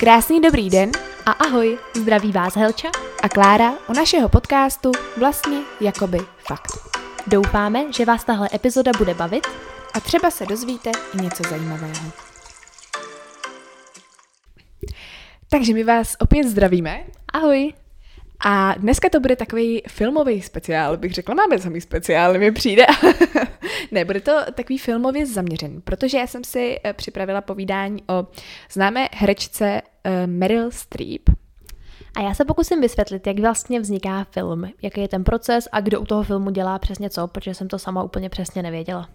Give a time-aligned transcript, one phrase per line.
[0.00, 0.90] Krásný dobrý den
[1.26, 2.88] A ahoj, zdraví vás Helča.
[3.22, 6.72] a Klára u našeho podcastu Vlastně jakoby fakt.
[7.26, 9.46] Doufáme, že vás tahle epizoda bude bavit.
[9.94, 12.12] A třeba se dozvíte i něco zajímavého.
[15.50, 17.72] Takže my vás opět zdravíme Ahoj.
[18.44, 22.86] A dneska to bude takový filmový speciál, bych řekla, máme samý speciál, mi přijde.
[23.90, 28.26] ne, bude to takový filmově zaměřený, protože já jsem si eh, připravila povídání o
[28.72, 31.22] známé herečce eh, Meryl Streep,
[32.16, 36.00] A já se pokusím vysvětlit, jak vlastně vzniká film, jaký je ten proces a kdo
[36.00, 39.08] u toho filmu dělá přesně co, protože jsem to sama úplně přesně nevěděla.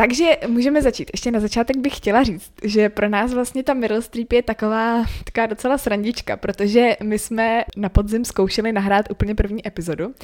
[0.00, 1.10] Takže můžeme začít.
[1.14, 5.04] Ještě na začátek bych chtěla říct, že pro nás vlastně ta Meryl Streep je taková,
[5.24, 10.14] taková docela srandička, protože my jsme na podzim zkoušeli nahrát úplně první epizodu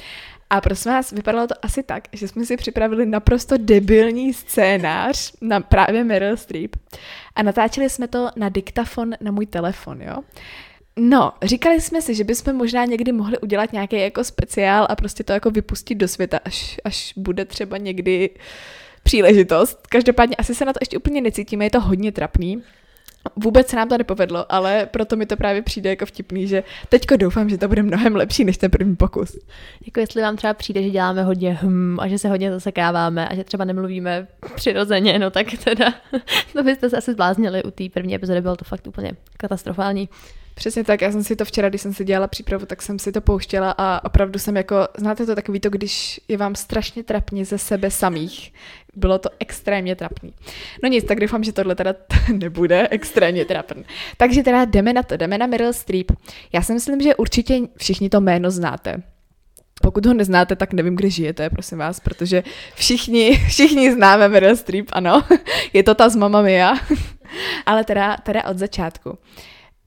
[0.49, 5.59] a prosím vás, vypadalo to asi tak, že jsme si připravili naprosto debilní scénář na
[5.59, 6.75] právě Meryl Streep
[7.35, 10.15] a natáčeli jsme to na diktafon na můj telefon, jo.
[10.99, 15.23] No, říkali jsme si, že bychom možná někdy mohli udělat nějaký jako speciál a prostě
[15.23, 18.29] to jako vypustit do světa, až, až bude třeba někdy
[19.07, 19.87] příležitost.
[19.89, 22.61] Každopádně asi se na to ještě úplně necítíme, je to hodně trapný.
[23.35, 27.17] Vůbec se nám to nepovedlo, ale proto mi to právě přijde jako vtipný, že teďko
[27.17, 29.37] doufám, že to bude mnohem lepší než ten první pokus.
[29.85, 33.35] Jako jestli vám třeba přijde, že děláme hodně hm a že se hodně zasekáváme a
[33.35, 35.93] že třeba nemluvíme přirozeně, no tak teda
[36.53, 40.09] to byste se asi zbláznili u té první epizody, bylo to fakt úplně katastrofální.
[40.57, 43.11] Přesně tak, já jsem si to včera, když jsem si dělala přípravu, tak jsem si
[43.11, 47.45] to pouštěla a opravdu jsem jako, znáte to takový to, když je vám strašně trapně
[47.45, 48.53] ze sebe samých.
[48.95, 50.33] Bylo to extrémně trapný.
[50.83, 51.95] No nic, tak doufám, že tohle teda
[52.33, 53.85] nebude extrémně trapný.
[54.17, 56.11] Takže teda jdeme na to, jdeme na Meryl Streep.
[56.53, 59.03] Já si myslím, že určitě všichni to jméno znáte.
[59.81, 62.43] Pokud ho neznáte, tak nevím, kde žijete, prosím vás, protože
[62.75, 65.23] všichni, všichni známe Meryl Streep, ano.
[65.73, 66.73] Je to ta z Mamma Mia.
[67.65, 69.17] Ale teda, teda od začátku.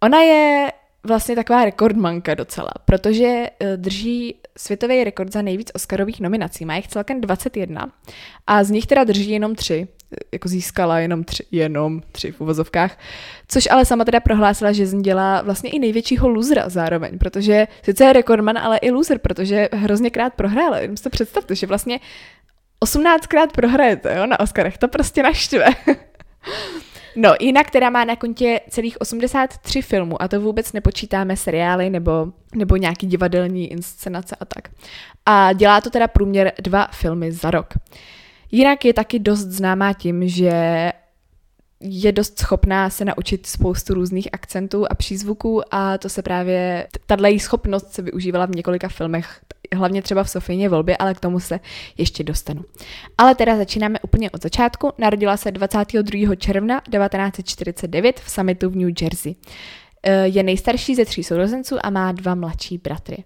[0.03, 0.73] Ona je
[1.05, 6.65] vlastně taková rekordmanka docela, protože eh, drží světový rekord za nejvíc Oscarových nominací.
[6.65, 7.93] Má jich celkem 21
[8.47, 9.89] a z nich teda drží jenom tři.
[10.13, 12.99] Eh, Jako získala jenom tři, jenom tři v uvozovkách.
[13.49, 17.67] Což ale sama teda prohlásila, že z ní dělá vlastně i největšího losera zároveň, protože
[17.83, 20.79] sice je rekordman, ale i loser, protože hrozně krát prohrála.
[20.79, 22.01] Jenom si to představte, že vlastně
[22.85, 24.79] 18krát prohrajete jo, na Oscarech.
[24.79, 25.67] To prostě naštve.
[27.17, 32.27] No, jinak teda má na kontě celých 83 filmů a to vůbec nepočítáme seriály nebo,
[32.55, 34.69] nebo nějaký divadelní inscenace a tak.
[35.27, 37.75] A dělá to teda průměr dva filmy za rok.
[38.51, 40.93] Jinak je taky dost známá tím, že
[41.81, 47.27] je dost schopná se naučit spoustu různých akcentů a přízvuků a to se právě, tato
[47.27, 49.41] její schopnost se využívala v několika filmech,
[49.77, 51.61] hlavně třeba v Sofijně volbě, ale k tomu se
[51.99, 52.65] ještě dostanu.
[53.19, 54.93] Ale teda začínáme úplně od začátku.
[54.99, 56.35] Narodila se 22.
[56.37, 59.35] června 1949 v Summitu v New Jersey.
[60.03, 63.25] Eh, Je nejstarší ze tří sourozenců a má dva mladší bratry.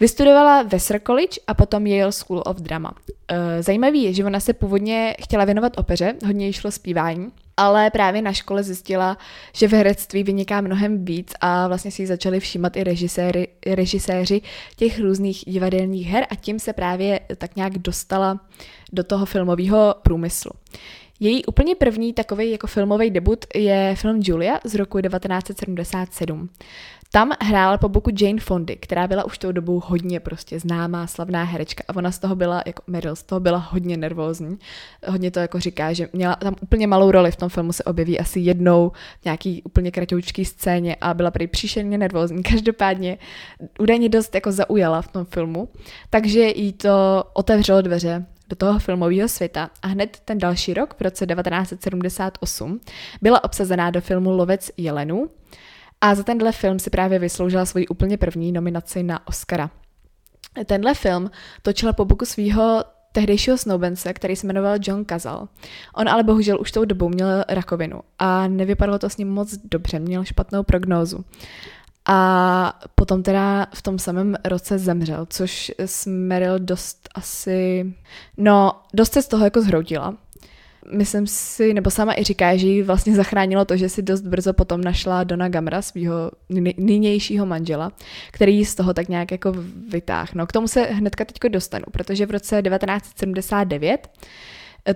[0.00, 2.94] Vystudovala Vassar College a potom Yale School of Drama.
[3.28, 7.28] Eh, Zajímavý je, že ona se původně chtěla věnovat opeře, hodně jí šlo zpívání,
[7.60, 9.18] ale právě na škole zjistila,
[9.52, 14.40] že v herectví vyniká mnohem víc a vlastně si ji začali všímat i režiséry, režiséři
[14.76, 18.40] těch různých divadelních her a tím se právě tak nějak dostala
[18.92, 20.50] do toho filmového průmyslu.
[21.20, 26.48] Její úplně první takový jako filmový debut je film Julia z roku 1977.
[27.12, 31.44] Tam hrála po boku Jane Fondy, která byla už tou dobou hodně prostě známá, slavná
[31.44, 34.58] herečka a ona z toho byla, jako Meryl, z toho byla hodně nervózní.
[35.06, 38.20] Hodně to jako říká, že měla tam úplně malou roli v tom filmu, se objeví
[38.20, 42.42] asi jednou v nějaký úplně kratoučký scéně a byla prý příšerně nervózní.
[42.50, 43.18] Každopádně
[43.78, 45.68] údajně dost jako zaujala v tom filmu,
[46.10, 51.00] takže jí to otevřelo dveře do toho filmového světa a hned ten další rok, v
[51.00, 52.80] roce 1978,
[53.22, 55.30] byla obsazená do filmu Lovec jelenů
[56.00, 59.70] a za tenhle film si právě vysloužila svoji úplně první nominaci na Oscara.
[60.66, 61.30] Tenhle film
[61.62, 65.48] točila po boku svého tehdejšího snoubence, který se jmenoval John Cazal.
[65.94, 69.98] On ale bohužel už tou dobou měl rakovinu a nevypadalo to s ním moc dobře,
[69.98, 71.24] měl špatnou prognózu.
[72.08, 77.92] A potom teda v tom samém roce zemřel, což s Meryl dost asi,
[78.36, 80.16] no, dost se z toho jako zhroutila.
[80.92, 84.52] Myslím si, nebo sama i říká, že ji vlastně zachránilo to, že si dost brzo
[84.52, 86.30] potom našla Dona Gamra, svého
[86.76, 87.92] nynějšího manžela,
[88.30, 89.54] který ji z toho tak nějak jako
[89.90, 90.30] vytáhl.
[90.34, 94.08] No, k tomu se hnedka teďko dostanu, protože v roce 1979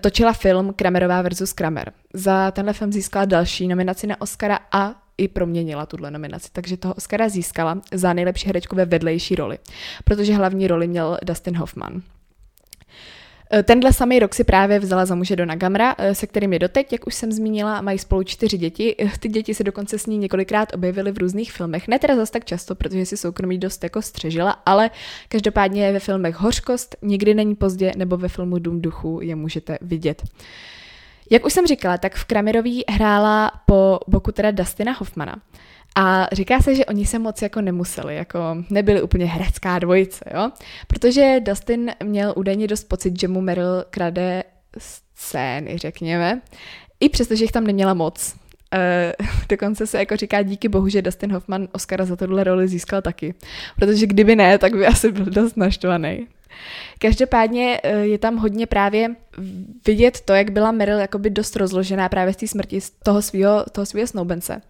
[0.00, 1.92] točila film Kramerová versus Kramer.
[2.14, 6.94] Za tenhle film získala další nominaci na Oscara a i proměnila tuhle nominaci, takže toho
[6.94, 9.58] Oscara získala za nejlepší herečku ve vedlejší roli,
[10.04, 12.02] protože hlavní roli měl Dustin Hoffman.
[13.56, 16.58] Eh, tenhle samý rok si právě vzala za muže do Nagamra, eh, se kterým je
[16.58, 18.94] doteď, jak už jsem zmínila, mají spolu čtyři děti.
[18.98, 21.88] Eh, ty děti se dokonce s ní několikrát objevily v různých filmech.
[21.88, 24.90] Ne teda zas tak často, protože si soukromí dost jako střežila, ale
[25.28, 30.22] každopádně ve filmech Hořkost, Nikdy není pozdě nebo ve filmu Dům duchu je můžete vidět.
[31.30, 35.36] Jak už jsem říkala, tak v Kramerový hrála po boku teda Dustina Hoffmana.
[35.94, 38.38] A říká se, že oni se moc jako nemuseli, jako
[38.70, 40.50] nebyli úplně herecká dvojice, jo?
[40.86, 44.44] Protože Dustin měl údajně dost pocit, že mu Meryl krade
[44.78, 46.40] scény, řekněme,
[47.00, 48.36] i přesto, že jich tam neměla moc.
[48.74, 49.12] E,
[49.48, 53.34] dokonce se jako říká díky bohu, že Dustin Hoffman Oscara za tohle roli získal taky.
[53.76, 56.26] Protože kdyby ne, tak by asi byl dost naštvaný.
[56.98, 59.08] Každopádně eh, je tam hodně právě
[59.86, 63.86] vidět to, jak byla Meryl jakoby dost rozložená právě z té smrti toho svého toho
[63.86, 64.62] svýho snoubence.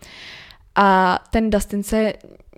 [0.75, 2.13] A ten Dustin se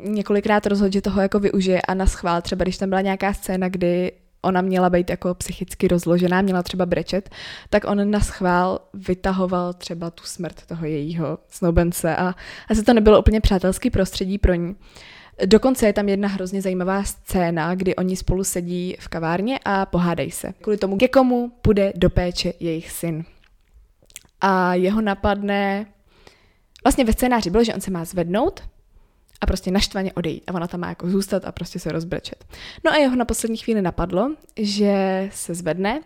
[0.05, 3.69] několikrát rozhodl, že toho jako využije a na schvál, třeba když tam byla nějaká scéna,
[3.69, 7.31] kdy ona měla být jako psychicky rozložená, měla třeba brečet,
[7.71, 12.35] tak on na schvál vytahoval třeba tu smrt toho jejího snoubence a
[12.71, 14.77] asi to nebylo úplně přátelský prostředí pro ní.
[15.47, 20.31] Dokonce je tam jedna hrozně zajímavá scéna, kdy oni spolu sedí v kavárně a pohádají
[20.31, 20.53] se.
[20.61, 23.25] Kvůli tomu, ke komu půjde do péče jejich syn.
[24.41, 25.87] A jeho napadne
[26.87, 28.63] Vlastně ve scénáři bylo, že on se má zvednout
[29.41, 32.45] a prostě naštvaně odejít a ona tam má jako zůstat a prostě se rozbrečet.
[32.85, 36.01] No a jeho na poslední chvíli napadlo, že se zvedne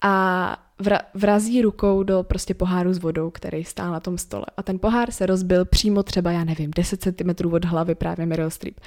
[0.00, 4.44] a vra- vrazí rukou do prostě poháru s vodou, který stál na tom stole.
[4.56, 8.50] A ten pohár se rozbil přímo třeba, já nevím, 10 cm od hlavy právě Meryl
[8.50, 8.80] Streep.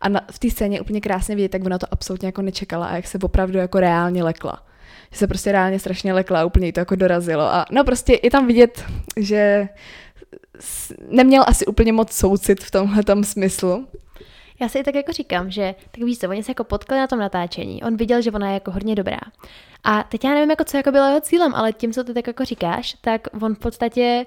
[0.00, 2.96] A na, v té scéně úplně krásně vidět, jak ona to absolutně jako nečekala a
[2.96, 4.66] jak se opravdu jako reálně lekla.
[5.10, 7.42] Že se prostě reálně strašně lekla úplně to jako dorazilo.
[7.42, 8.84] A no prostě je tam vidět,
[9.16, 9.68] že
[11.08, 13.86] neměl asi úplně moc soucit v tomhle smyslu.
[14.60, 17.06] Já si i tak jako říkám, že tak víš co, oni se jako potkali na
[17.06, 19.18] tom natáčení, on viděl, že ona je jako hodně dobrá.
[19.84, 22.26] A teď já nevím, jako co jako bylo jeho cílem, ale tím, co ty tak
[22.26, 24.26] jako říkáš, tak on v podstatě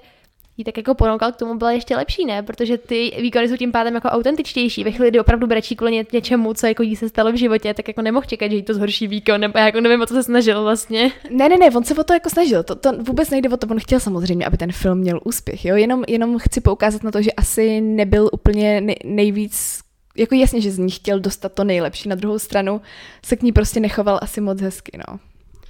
[0.60, 2.42] jí tak jako ponoukal k tomu byla ještě lepší, ne?
[2.42, 4.84] Protože ty výkony jsou tím pádem jako autentičtější.
[4.84, 7.88] Ve chvíli, kdy opravdu brečí kvůli něčemu, co jako jí se stalo v životě, tak
[7.88, 10.62] jako nemohl čekat, že jí to zhorší výkon, nebo jako nevím, o co se snažil
[10.62, 11.12] vlastně.
[11.30, 12.62] Ne, ne, ne, on se o to jako snažil.
[12.62, 15.76] To, to vůbec nejde o to, on chtěl samozřejmě, aby ten film měl úspěch, jo?
[15.76, 19.80] Jenom, jenom chci poukázat na to, že asi nebyl úplně nej, nejvíc
[20.16, 22.80] jako jasně, že z ní chtěl dostat to nejlepší, na druhou stranu
[23.24, 25.18] se k ní prostě nechoval asi moc hezky, no.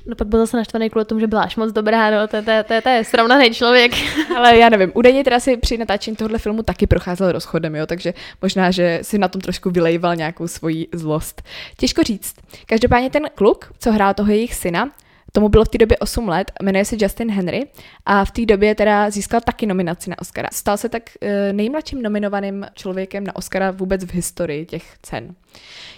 [0.06, 2.52] No pak byl zase naštvaný kvůli tomu, že byla až moc dobrá, no to, to,
[2.69, 3.93] to, to je srovnaný člověk.
[4.37, 8.14] Ale já nevím, údajně teda si při natáčení tohohle filmu taky procházel rozchodem, jo, takže
[8.43, 11.43] možná, že si na tom trošku vylejval nějakou svoji zlost.
[11.76, 12.35] Těžko říct.
[12.67, 14.91] Každopádně ten kluk, co hrál toho jejich syna,
[15.32, 17.67] Tomu bylo v té době 8 let, jmenuje se Justin Henry
[18.06, 20.49] a v té době teda získal taky nominaci na Oscara.
[20.53, 25.35] Stal se tak eh, nejmladším nominovaným člověkem na Oscara vůbec v historii těch cen.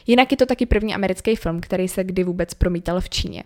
[0.06, 3.44] Jinak je to taky první americký film, který se kdy vůbec promítal v Číně.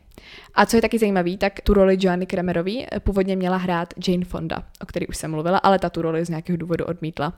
[0.55, 4.25] A co je taky zajímavý, tak tu roli Joanny Kramerový eh, původně měla hrát Jane
[4.25, 7.33] Fonda, o který už jsem mluvila, ale ta tu roli z nějakého důvodu odmítla.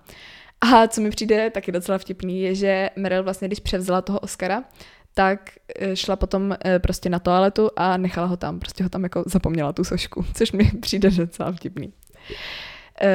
[0.61, 4.65] A co mi přijde taky docela vtipný, je, že Meryl vlastně, když převzala toho Oscara,
[5.19, 9.03] tak eh, šla potom eh, prostě na toaletu a nechala ho tam, prostě ho tam
[9.03, 11.93] jako zapomněla tu sošku, což mi přijde docela vtipný.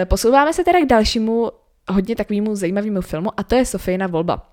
[0.05, 1.51] Posouváme se teda k dalšímu
[1.89, 4.52] hodně takovému zajímavému filmu a to je Sofijna volba.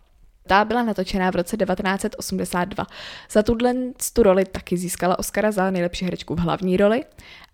[0.50, 2.86] Ta byla natočená v roce 1982.
[3.30, 3.74] Za tuhle
[4.12, 7.04] tu roli taky získala Oscara za nejlepší herečku v hlavní roli.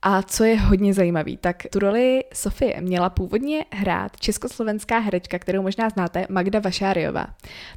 [0.02, 5.62] A co je hodně zajímavý, tak tu roli Sofie měla původně hrát československá herečka, kterou
[5.62, 7.26] možná znáte, Magda Vašáriová.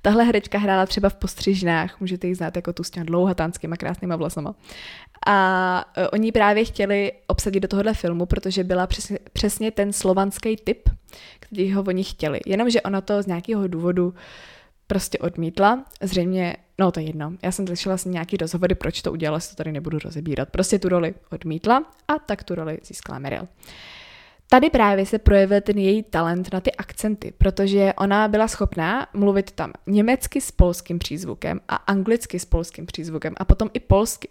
[0.01, 4.15] Tahle herečka hrála třeba v Postřižnách, můžete ji znát jako tu s těma dlouhatánskýma krásnýma
[4.15, 4.55] vlasama.
[5.27, 10.55] A e, oni právě chtěli obsadit do tohohle filmu, protože byla přesně, přesně ten slovanský
[10.55, 10.89] typ,
[11.39, 12.39] který ho oni chtěli.
[12.45, 14.13] Jenomže ona to z nějakého důvodu
[14.89, 15.85] prostě odmítla.
[16.01, 19.49] Zřejmě, no to je jedno, já jsem slyšela si nějaký rozhovory, proč to udělala, si
[19.49, 20.49] to tady nebudu rozebírat.
[20.49, 23.47] Prostě tu roli odmítla a tak tu roli získala Meryl.
[24.51, 29.51] Tady právě se projevil ten její talent na ty akcenty, protože ona byla schopná mluvit
[29.51, 34.27] tam německy s polským přízvukem a anglicky s polským přízvukem a potom i polsky.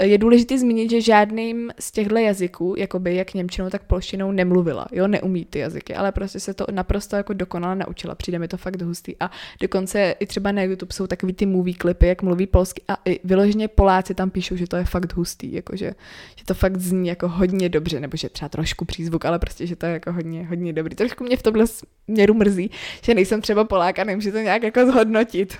[0.00, 5.06] Je důležité zmínit, že žádným z těchto jazyků, jakoby jak němčinou, tak polštinou nemluvila, jo,
[5.06, 8.82] neumí ty jazyky, ale prostě se to naprosto jako dokonale naučila, přijde mi to fakt
[8.82, 12.82] hustý a dokonce i třeba na YouTube jsou takový ty movie klipy, jak mluví polsky
[12.88, 15.92] a i vyloženě Poláci tam píšou, že to je fakt hustý, jakože,
[16.36, 19.76] že to fakt zní jako hodně dobře, nebo že třeba trošku přízvuk, ale prostě, že
[19.76, 20.96] to je jako hodně, hodně dobrý.
[20.96, 22.70] Trošku mě v tomhle směru mrzí,
[23.02, 25.58] že nejsem třeba Polák a nemůžu to nějak jako zhodnotit.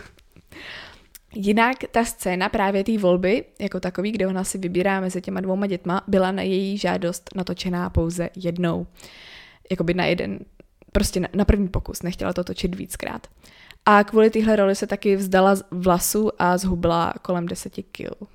[1.34, 5.66] Jinak ta scéna právě té volby, jako takový, kde ona si vybírá mezi těma dvouma
[5.66, 8.87] dětma, byla na její žádost natočená pouze jednou.
[9.70, 10.38] Jakoby na jeden,
[10.92, 13.26] prostě na, na první pokus, nechtěla to točit víckrát.
[13.87, 18.28] A kvůli téhle roli se taky vzdala vlasu a zhubla kolem 10 kg.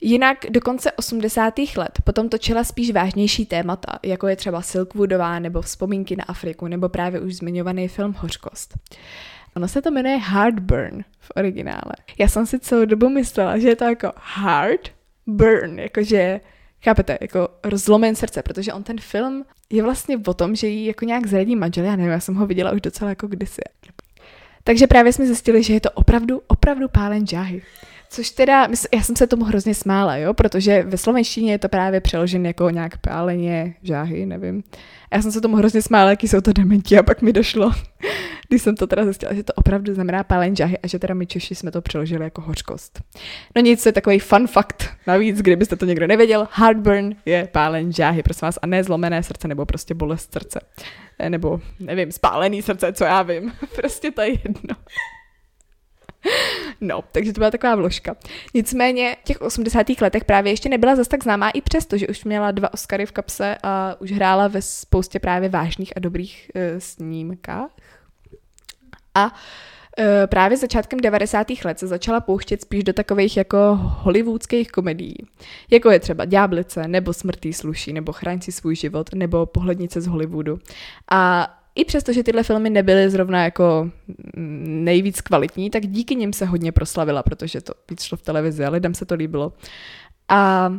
[0.00, 1.54] Jinak do konce 80.
[1.76, 6.88] let potom točila spíš vážnější témata, jako je třeba Silkwoodová nebo Vzpomínky na Afriku nebo
[6.88, 8.74] právě už zmiňovaný film Hořkost.
[9.56, 11.92] Ono se to jmenuje Heartburn v originále.
[12.18, 14.80] Já jsem si celou dobu myslela, že je to jako hard
[15.26, 16.40] burn, jakože
[16.84, 21.04] Chápete, jako rozlomen srdce, protože on ten film je vlastně o tom, že jí jako
[21.04, 23.60] nějak zradí manžel, já nevím, já jsem ho viděla už docela jako kdysi.
[24.64, 27.62] Takže právě jsme zjistili, že je to opravdu, opravdu pálen džáhy.
[28.14, 32.00] Což teda, já jsem se tomu hrozně smála, jo, protože ve slovenštině je to právě
[32.00, 34.62] přeložen jako nějak páleně žáhy, nevím.
[35.14, 37.72] Já jsem se tomu hrozně smála, jaký jsou to dementi a pak mi došlo,
[38.48, 41.26] když jsem to teda zjistila, že to opravdu znamená pálen žáhy a že teda my
[41.26, 43.00] Češi jsme to přeložili jako hořkost.
[43.56, 44.88] No nic, to je takový fun fact.
[45.06, 49.48] Navíc, kdybyste to někdo nevěděl, heartburn je pálen žáhy, prosím vás, a ne zlomené srdce
[49.48, 50.60] nebo prostě bolest srdce.
[51.18, 53.52] Eh, nebo, nevím, spálený srdce, co já vím.
[53.76, 54.76] prostě to je jedno.
[56.80, 58.16] No, takže to byla taková vložka.
[58.54, 59.86] Nicméně v těch 80.
[60.00, 63.12] letech právě ještě nebyla zas tak známá i přesto, že už měla dva Oscary v
[63.12, 67.70] kapse a už hrála ve spoustě právě vážných a dobrých uh, snímkách.
[69.14, 69.32] A uh,
[70.26, 71.46] právě začátkem 90.
[71.64, 75.16] let se začala pouštět spíš do takových jako hollywoodských komedií,
[75.70, 80.06] jako je třeba Ďáblice, nebo Smrtý sluší, nebo Chraň si svůj život, nebo Pohlednice z
[80.06, 80.58] Hollywoodu.
[81.10, 83.90] A i přesto, že tyhle filmy nebyly zrovna jako
[84.36, 88.70] nejvíc kvalitní, tak díky nim se hodně proslavila, protože to víc šlo v televizi a
[88.70, 89.52] lidem se to líbilo.
[90.28, 90.72] A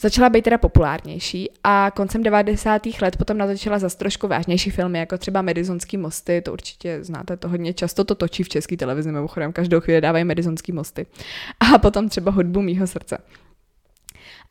[0.00, 2.82] začala být teda populárnější a koncem 90.
[3.00, 7.48] let potom natočila zase trošku vážnější filmy, jako třeba Medizonský mosty, to určitě znáte, to
[7.48, 11.06] hodně často to točí v české televizi, mimochodem každou chvíli dávají Medizonský mosty.
[11.74, 13.18] A potom třeba Hodbu mýho srdce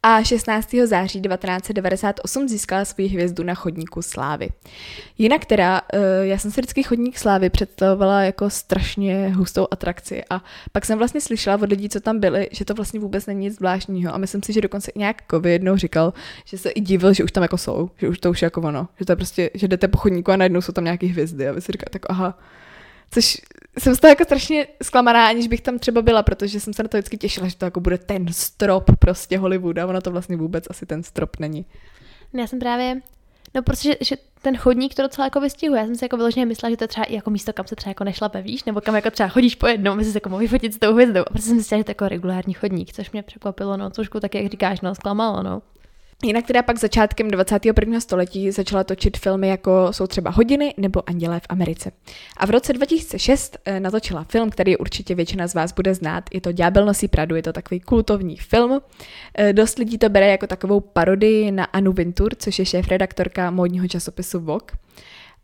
[0.03, 0.75] a 16.
[0.85, 4.49] září 1998 získala svou hvězdu na chodníku slávy.
[5.17, 10.43] Jinak teda, eh, já jsem si vždycky chodník slávy představovala jako strašně hustou atrakci a
[10.71, 13.55] pak jsem vlastně slyšela od lidí, co tam byli, že to vlastně vůbec není nic
[13.55, 16.13] zvláštního a myslím si, že dokonce i nějak Kovy jednou říkal,
[16.45, 18.61] že se i divil, že už tam jako jsou, že už to už je jako
[18.61, 21.47] ono, že to je prostě, že jdete po chodníku a najednou jsou tam nějaké hvězdy
[21.47, 22.39] a vy si říkáte, tak aha,
[23.11, 23.41] což
[23.79, 26.89] jsem z toho jako strašně zklamaná, aniž bych tam třeba byla, protože jsem se na
[26.89, 30.37] to vždycky těšila, že to jako bude ten strop prostě Hollywood a ono to vlastně
[30.37, 31.65] vůbec asi ten strop není.
[32.33, 33.01] Já jsem právě,
[33.55, 35.81] no protože že ten chodník to docela jako vystihuje.
[35.81, 37.89] Já jsem si jako vyloženě myslela, že to je třeba jako místo, kam se třeba
[37.89, 40.73] jako nešlape, víš, nebo kam jako třeba chodíš po jednom, aby se jako mohl vyfotit
[40.73, 41.21] s tou hvězdou.
[41.21, 43.89] A protože jsem si myslela, že to je jako regulární chodník, což mě překvapilo, no,
[43.89, 45.61] trošku tak, jak říkáš, no, zklamalo, no.
[46.25, 47.99] Jinak teda pak začátkem 21.
[47.99, 51.91] století začala točit filmy jako jsou třeba Hodiny nebo Andělé v Americe.
[52.37, 56.23] A v roce 2006 eh, natočila film, který určitě většina z vás bude znát.
[56.33, 58.81] Je to Ďábel nosí Pradu, je to takový kultovní film.
[59.37, 63.87] Eh, dost lidí to bere jako takovou parodii na Anu Vintur, což je šéf-redaktorka módního
[63.87, 64.77] časopisu Vogue.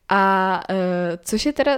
[0.10, 1.78] A eh, což je teda,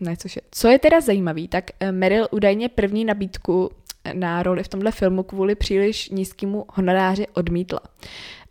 [0.00, 3.70] ne, což je, co je teda zajímavý, tak Meryl údajně první nabídku
[4.12, 7.80] na roli v tomhle filmu kvůli příliš nízkému honoráři odmítla.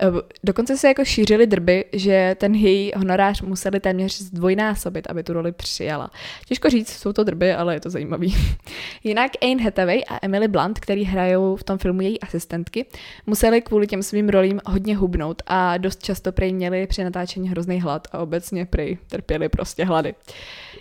[0.02, 0.08] Eh,
[0.44, 5.52] dokonce se jako šířily drby, že ten její honorář museli téměř zdvojnásobit, aby tu roli
[5.52, 6.10] přijala.
[6.48, 8.36] Těžko říct, jsou to drby, ale je to zajímavý.
[9.04, 12.86] Jinak Anne Hathaway a Emily Blunt, který hrajou v tom filmu její asistentky,
[13.26, 17.82] museli kvůli těm svým rolím hodně hubnout a dost často prej měli při natáčení hrozný
[17.82, 20.14] hlad a obecně prej trpěli prostě hlady.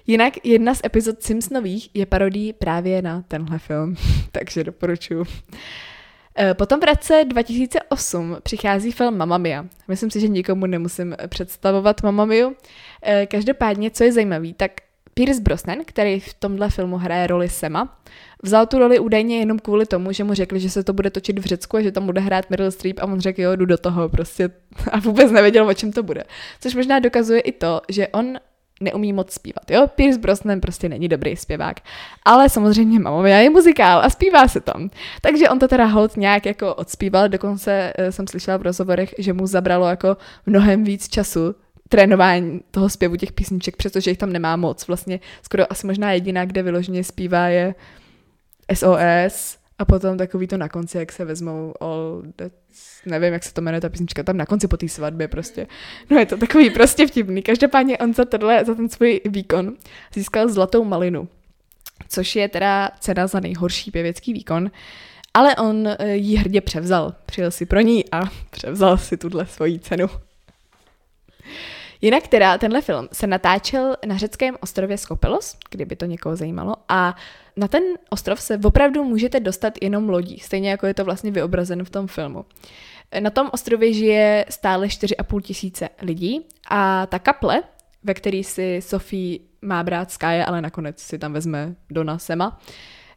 [0.07, 3.97] Jinak jedna z epizod Simpsonových je parodí právě na tenhle film,
[4.33, 5.25] takže doporučuji.
[6.39, 9.67] Eh, potom v roce 2008 přichází film Mamma Mia.
[9.89, 12.51] Myslím si, že nikomu nemusím představovat Mamma Mia.
[13.03, 14.73] Eh, každopádně, co je zajímavé, tak
[15.15, 17.99] Pierce Brosnan, který v tomhle filmu hraje roli Sema,
[18.43, 21.39] vzal tu roli údajně jenom kvůli tomu, že mu řekli, že se to bude točit
[21.39, 23.79] v Řecku a že tam bude hrát Meryl Streep a on řekl, jo, jdu do
[23.79, 24.51] toho prostě
[24.93, 26.25] a vůbec nevěděl, o čem to bude.
[26.61, 28.39] Což možná dokazuje i to, že on
[28.80, 29.87] neumí moc zpívat, jo?
[29.95, 31.76] Pierce Brosnan prostě není dobrý zpěvák.
[32.25, 34.90] Ale samozřejmě Mamma je muzikál a zpívá se tam.
[35.21, 39.33] Takže on to teda hold nějak jako odspíval, dokonce uh, jsem slyšela v rozhovorech, že
[39.33, 40.16] mu zabralo jako
[40.47, 41.54] mnohem víc času
[41.88, 44.87] trénování toho zpěvu těch písniček, přestože jich tam nemá moc.
[44.87, 47.75] Vlastně skoro asi možná jediná, kde vyloženě zpívá je
[48.75, 52.52] SOS a potom takový to na konci, jak se vezmou all that,
[53.06, 55.66] nevím, jak se to jmenuje ta písnička, tam na konci po té svatbě prostě.
[56.11, 57.42] No je to takový prostě vtipný.
[57.42, 59.75] Každopádně on za tohle, za ten svůj výkon
[60.14, 61.28] získal zlatou malinu,
[62.09, 64.71] což je teda cena za nejhorší pěvecký výkon.
[65.35, 67.14] Ale on eh, ji hrdě převzal.
[67.26, 70.06] Přijel si pro ní a převzal si tuhle svoji cenu.
[72.00, 77.16] Jinak teda tenhle film se natáčel na řeckém ostrově Skopelos, kdyby to někoho zajímalo, a
[77.57, 81.85] na ten ostrov se opravdu můžete dostat jenom lodí, stejně jako je to vlastně vyobrazeno
[81.85, 82.45] v tom filmu.
[83.21, 87.63] Na tom ostrově žije stále 4,5 tisíce lidí a ta kaple,
[88.03, 92.61] ve který si Sophie má brát Sky, ale nakonec si tam vezme Dona Sema,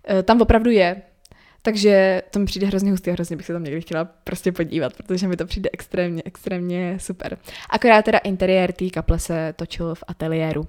[0.09, 1.01] eh, tam opravdu je.
[1.61, 4.93] Takže to mi přijde hrozně hustý a hrozně bych se tam někdy chtěla prostě podívat,
[4.93, 7.37] protože mi to přijde extrémně, extrémně super.
[7.69, 10.67] Akorát teda interiér té kaple se točil v ateliéru.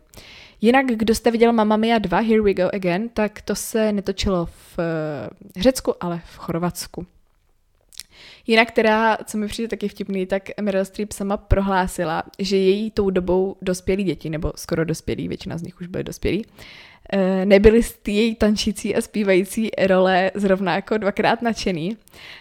[0.60, 4.46] Jinak, kdo jste viděl Mamma Mia 2, Here We Go Again, tak to se netočilo
[4.46, 7.06] v eh, Řecku, ale v Chorvatsku.
[8.46, 13.10] Jinak teda, co mi přijde taky vtipný, tak Meryl Streep sama prohlásila, že její tou
[13.10, 16.46] dobou dospělí děti, nebo skoro dospělí, většina z nich už byly dospělí,
[17.44, 21.96] nebyly z té její tančící a zpívající role zrovna jako dvakrát nadšený.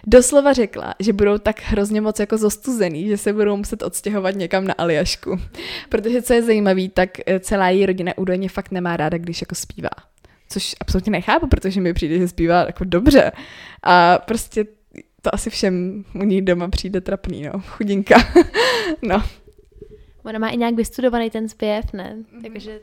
[0.08, 4.68] Doslova řekla, že budou tak hrozně moc jako zostuzený, že se budou muset odstěhovat někam
[4.68, 5.40] na Aljašku.
[5.90, 9.56] Protože co je zajímavé, tak eh, celá její rodina údajně fakt nemá ráda, když jako
[9.56, 9.90] zpívá.
[10.50, 13.32] Což absolutně nechápu, protože mi přijde, že zpívá jako dobře.
[13.84, 14.66] A prostě
[15.22, 17.62] to asi všem u ní doma přijde trapný, no.
[17.68, 18.16] Chudinka.
[19.02, 19.24] no.
[20.24, 22.16] Ona má i nějak vystudovaný ten zpěv, ne?
[22.42, 22.80] Takže...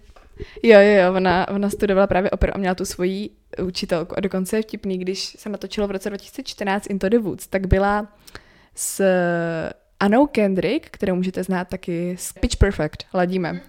[0.63, 3.31] Jo, jo, jo, ona, ona studovala právě operu a měla tu svoji
[3.63, 7.67] učitelku a dokonce je vtipný, když se natočilo v roce 2014 Into the Woods, tak
[7.67, 8.13] byla
[8.75, 9.05] s
[10.01, 13.61] Anou Kendrick, kterou můžete znát taky z Pitch Perfect, ladíme.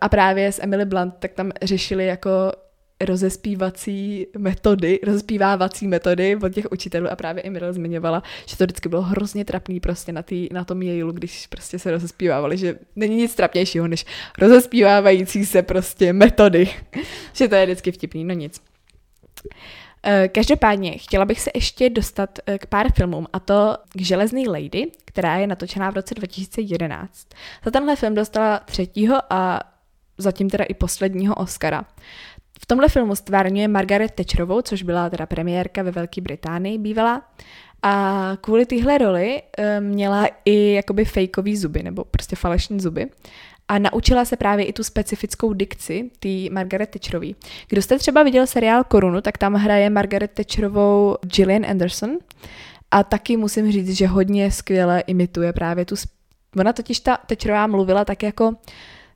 [0.00, 2.30] A právě s Emily Blunt, tak tam řešili jako
[3.00, 9.02] rozespívací metody, rozespívávací metody od těch učitelů a právě Emil zmiňovala, že to vždycky bylo
[9.02, 13.34] hrozně trapný prostě na, tý, na tom Yale, když prostě se rozespívávali, že není nic
[13.34, 14.06] trapnějšího než
[14.38, 16.68] rozespívávající se prostě metody.
[17.32, 18.60] že to je vždycky vtipný, no nic.
[20.02, 24.48] Eh, každopádně chtěla bych se ještě dostat eh, k pár filmům, a to k Železný
[24.48, 27.28] lady, která je natočená v roce 2011.
[27.64, 29.60] Za tenhle film dostala třetího a
[30.18, 31.84] zatím teda i posledního Oscara.
[32.62, 37.22] V tomhle filmu stvárňuje Margaret Thatcherovou, což byla teda premiérka ve Velké Británii bývala.
[37.82, 39.42] A kvůli téhle roli
[39.78, 43.06] um, měla i jakoby fejkový zuby, nebo prostě falešní zuby.
[43.68, 47.36] A naučila se právě i tu specifickou dikci té Margaret Thatcherový.
[47.68, 52.18] Kdo jste třeba viděl seriál Korunu, tak tam hraje Margaret Thatcherovou Gillian Anderson.
[52.90, 55.94] A taky musím říct, že hodně skvěle imituje právě tu...
[56.58, 58.54] Ona totiž ta Thatcherová mluvila tak jako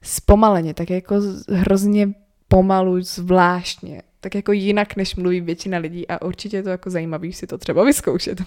[0.02, 1.14] zpomaleně, tak jako
[1.48, 2.08] hrozně
[2.54, 7.32] pomalu, zvláštně, tak jako jinak, než mluví většina lidí a určitě je to jako zajímavý
[7.32, 8.43] si to třeba vyzkoušet.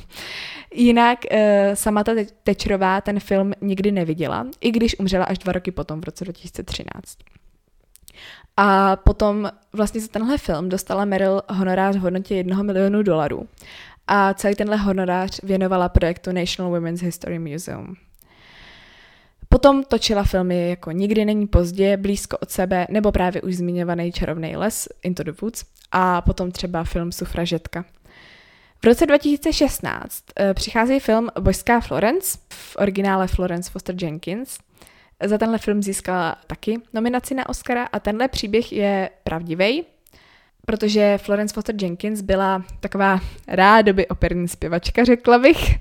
[0.73, 1.39] Jinak uh,
[1.73, 2.11] sama ta
[2.43, 7.17] Tečrová ten film nikdy neviděla, i když umřela až dva roky potom, v roce 2013.
[8.57, 13.47] A potom vlastně za tenhle film dostala Meryl honorář v hodnotě jednoho milionu dolarů.
[14.07, 18.06] A celý tenhle honorář věnovala projektu National Women's History Museum.
[19.49, 24.55] Potom točila filmy jako Nikdy není pozdě, Blízko od sebe, nebo právě už zmiňovaný Čarovný
[24.55, 27.85] les, Into the Woods, a potom třeba film Sufražetka.
[28.83, 34.57] V roce 2016 uh, přichází film Božská Florence, v originále Florence Foster Jenkins.
[35.25, 39.85] Za tenhle film získala taky nominaci na Oscara a tenhle příběh je pravdivý,
[40.69, 45.75] protože Florence Foster Jenkins byla taková rádoby operní zpěvačka, řekla bych,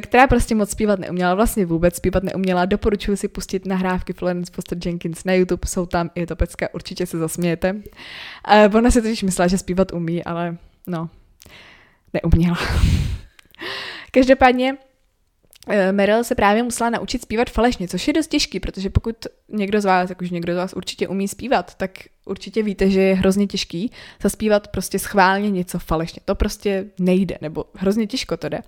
[0.00, 2.64] která prostě moc zpívat neuměla, vlastně vůbec zpívat neuměla.
[2.64, 7.06] Doporučuji si pustit nahrávky Florence Foster Jenkins na YouTube, jsou tam, je to pecka, určitě
[7.06, 7.76] se zasmějete.
[8.74, 11.10] Ona si totiž myslela, že zpívat umí, ale no,
[12.22, 12.58] neuměla.
[14.10, 14.76] Každopádně
[15.92, 19.16] Meryl se právě musela naučit zpívat falešně, což je dost těžký, protože pokud
[19.48, 21.90] někdo z vás, jak už někdo z vás určitě umí zpívat, tak
[22.24, 23.90] určitě víte, že je hrozně těžký
[24.22, 26.20] zaspívat prostě schválně něco falešně.
[26.24, 28.60] To prostě nejde, nebo hrozně těžko to jde.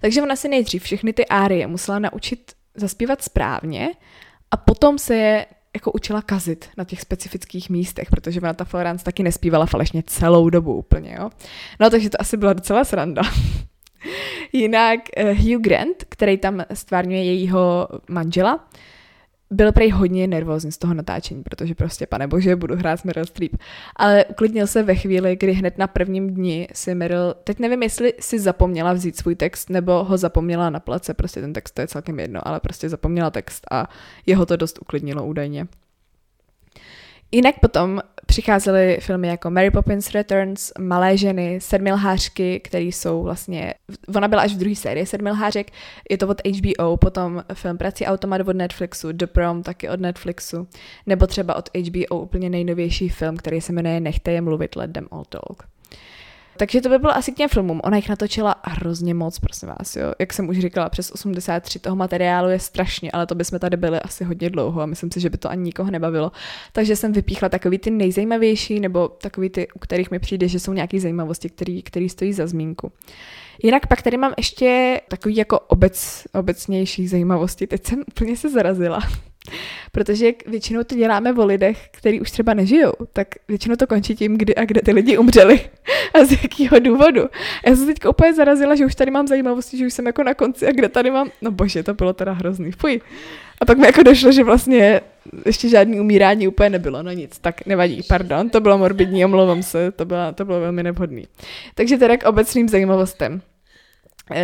[0.00, 3.88] Takže ona si nejdřív všechny ty árie musela naučit zaspívat správně
[4.50, 9.04] a potom se je jako učila kazit na těch specifických místech, protože ona ta Florence
[9.04, 11.30] taky nespívala falešně celou dobu úplně, jo.
[11.80, 13.22] No takže to asi byla docela sranda.
[14.52, 18.68] Jinak uh, Hugh Grant, který tam stvárňuje jejího manžela,
[19.50, 23.24] byl prej hodně nervózní z toho natáčení, protože prostě, pane bože, budu hrát s Meryl
[23.24, 23.52] Streep.
[23.96, 28.14] Ale uklidnil se ve chvíli, kdy hned na prvním dni si Meryl, teď nevím, jestli
[28.20, 31.88] si zapomněla vzít svůj text, nebo ho zapomněla na place, prostě ten text to je
[31.88, 33.88] celkem jedno, ale prostě zapomněla text a
[34.26, 35.66] jeho to dost uklidnilo údajně.
[37.34, 43.74] Jinak potom přicházely filmy jako Mary Poppins Returns, Malé ženy, Sedmilhářky, které jsou vlastně,
[44.16, 45.70] ona byla až v druhé sérii Sedmilhářek,
[46.10, 50.68] je to od HBO, potom film Prací automat od Netflixu, The Prom taky od Netflixu,
[51.06, 55.08] nebo třeba od HBO úplně nejnovější film, který se jmenuje Nechte je mluvit, Let them
[55.10, 55.64] all talk.
[56.56, 57.80] Takže to by bylo asi k těm filmům.
[57.84, 59.96] Ona jich natočila hrozně moc, prosím vás.
[59.96, 60.12] Jo.
[60.18, 64.00] Jak jsem už říkala, přes 83 toho materiálu je strašně, ale to bychom tady byli
[64.00, 66.32] asi hodně dlouho a myslím si, že by to ani nikoho nebavilo.
[66.72, 70.72] Takže jsem vypíchla takový ty nejzajímavější, nebo takový ty, u kterých mi přijde, že jsou
[70.72, 71.50] nějaké zajímavosti,
[71.84, 72.92] které stojí za zmínku.
[73.62, 77.66] Jinak pak tady mám ještě takový jako obec, obecnější zajímavosti.
[77.66, 79.00] Teď jsem úplně se zarazila.
[79.92, 84.38] Protože většinou to děláme o lidech, kteří už třeba nežijou, tak většinou to končí tím,
[84.38, 85.60] kdy a kde ty lidi umřeli
[86.14, 87.22] a z jakého důvodu.
[87.66, 90.34] Já jsem teď úplně zarazila, že už tady mám zajímavosti, že už jsem jako na
[90.34, 93.00] konci a kde tady mám, no bože, to bylo teda hrozný, fuj.
[93.60, 95.00] A pak mi jako došlo, že vlastně
[95.46, 99.92] ještě žádný umírání úplně nebylo, no nic, tak nevadí, pardon, to bylo morbidní, omlouvám se,
[99.92, 101.28] to, bylo, to bylo velmi nevhodný.
[101.74, 103.42] Takže teda k obecným zajímavostem.
[104.30, 104.38] Uh,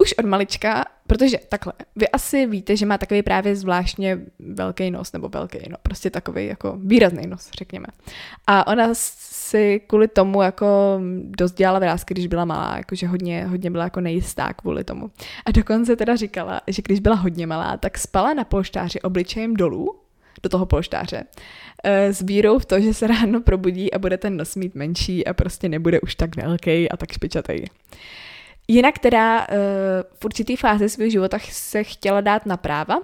[0.00, 5.12] už od malička, protože takhle, vy asi víte, že má takový právě zvláštně velký nos,
[5.12, 7.86] nebo velký, no prostě takový jako výrazný nos, řekněme.
[8.46, 13.70] A ona si kvůli tomu jako dost dělala vrázky, když byla malá, jakože hodně, hodně
[13.70, 15.10] byla jako nejistá kvůli tomu.
[15.46, 19.98] A dokonce teda říkala, že když byla hodně malá, tak spala na polštáři obličejem dolů,
[20.42, 21.24] do toho polštáře,
[21.84, 25.26] eh, s vírou v to, že se ráno probudí a bude ten nos mít menší
[25.26, 27.64] a prostě nebude už tak velký a tak špičatý.
[28.68, 29.56] Jinak teda eh,
[30.20, 33.00] v určitý fázi svého života se chtěla dát na práva,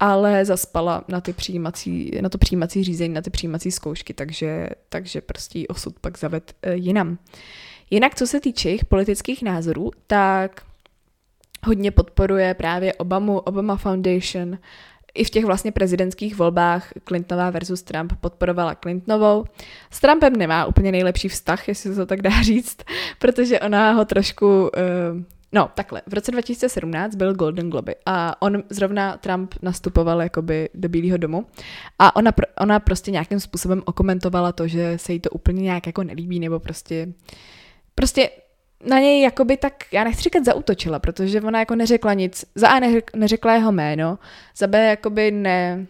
[0.00, 5.20] ale zaspala na, ty přijímací, na to přijímací řízení, na ty přijímací zkoušky, takže, takže
[5.20, 7.18] prostě osud pak zaved eh, jinam.
[7.90, 10.62] Jinak, co se týče jejich politických názorů, tak
[11.64, 14.58] hodně podporuje právě Obamu, Obama Foundation,
[15.14, 19.44] i v těch vlastně prezidentských volbách Clintonová versus Trump podporovala Clintonovou.
[19.90, 22.76] S Trumpem nemá úplně nejlepší vztah, jestli se to tak dá říct,
[23.18, 24.46] protože ona ho trošku...
[24.46, 25.22] Uh,
[25.52, 26.02] no, takhle.
[26.06, 31.46] V roce 2017 byl Golden Globy a on zrovna Trump nastupoval jakoby do Bílého domu
[31.98, 36.02] a ona, ona prostě nějakým způsobem okomentovala to, že se jí to úplně nějak jako
[36.02, 37.08] nelíbí nebo prostě
[37.94, 38.30] prostě
[38.84, 42.80] na něj jakoby tak, já nechci říkat zautočila, protože ona jako neřekla nic, za A
[43.16, 44.18] neřekla jeho jméno,
[44.56, 45.86] za B jakoby ne,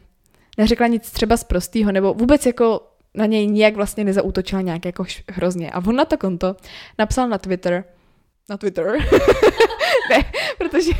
[0.59, 2.81] neřekla nic třeba z prostýho, nebo vůbec jako
[3.15, 5.71] na něj nijak vlastně nezautočila nějak jako hrozně.
[5.71, 6.57] A on na to konto
[6.99, 7.85] napsal na Twitter,
[8.49, 8.93] na Twitter,
[10.11, 10.25] ne,
[10.59, 10.93] protože,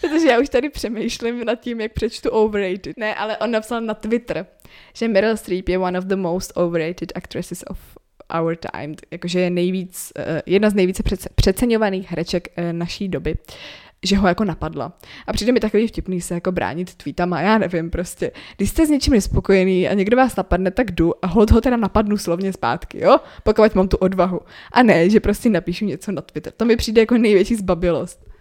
[0.00, 2.96] protože já už tady přemýšlím nad tím, jak přečtu overrated.
[2.96, 4.46] Ne, ale on napsal na Twitter,
[4.94, 7.78] že Meryl Streep je one of the most overrated actresses of
[8.40, 11.02] our time, jakože je nejvíc, eh, jedna z nejvíce
[11.34, 13.36] přeceňovaných hereček eh, naší doby
[14.04, 14.92] že ho jako napadla.
[15.26, 18.30] A přijde mi takový vtipný se jako bránit tweetama, já nevím prostě.
[18.56, 21.76] Když jste s něčím nespokojený a někdo vás napadne, tak jdu a hold ho teda
[21.76, 23.16] napadnu slovně zpátky, jo?
[23.42, 24.40] Pokud mám tu odvahu.
[24.72, 26.52] A ne, že prostě napíšu něco na Twitter.
[26.56, 28.33] To mi přijde jako největší zbabilost.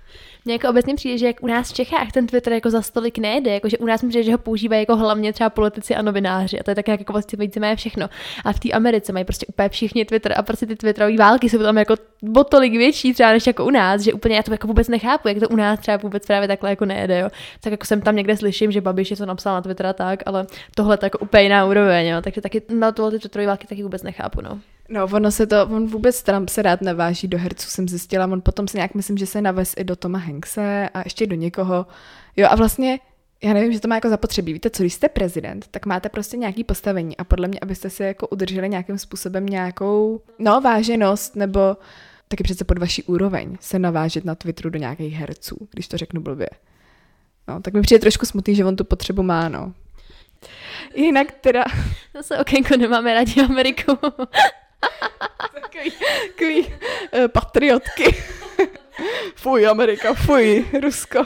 [0.46, 3.18] Mně jako obecně přijde, že jak u nás v Čechách ten Twitter jako za stolik
[3.18, 6.02] nejde, jako že u nás mi přijde, že ho používají jako hlavně třeba politici a
[6.02, 8.10] novináři a to je tak jako vlastně víceméně všechno.
[8.46, 11.58] A v té Americe mají prostě úplně všichni Twitter a prostě ty Twitterové války jsou
[11.58, 11.96] tam jako
[12.36, 15.28] o tolik větší třeba než jako u nás, že úplně já to jako vůbec nechápu,
[15.28, 17.30] jak to u nás třeba vůbec právě takhle jako nejde, jo.
[17.62, 20.20] Tak jako jsem tam někde slyším, že Babiš je to napsal na Twitter a tak,
[20.26, 22.22] ale tohle to jako úplně jiná úroveň, jo.
[22.22, 24.60] Takže taky na tohle ty Twitterové války taky vůbec nechápu, no.
[24.90, 28.42] No, ono se to, on vůbec Trump se rád naváží do herců, jsem zjistila, on
[28.42, 31.86] potom se nějak, myslím, že se navez i do Toma Hankse a ještě do někoho.
[32.38, 33.00] Jo a vlastně,
[33.44, 34.54] já nevím, že to má jako zapotřebí.
[34.54, 38.04] Víte co, když jste prezident, tak máte prostě nějaký postavení a podle mě, abyste si
[38.04, 41.78] jako udrželi nějakým způsobem nějakou, no, váženost nebo
[42.28, 46.22] taky přece pod vaší úroveň se navážet na Twitteru do nějakých herců, když to řeknu
[46.22, 46.50] blbě.
[47.48, 49.74] No, tak mi přijde trošku smutný, že on tu potřebu má, no.
[50.96, 51.64] Jinak teda...
[52.14, 53.98] Zase okénko nemáme rádi Ameriku.
[55.62, 55.92] Takový,
[56.28, 58.16] takový uh, patriotky.
[59.36, 61.26] fuj, Amerika, fuj, Rusko.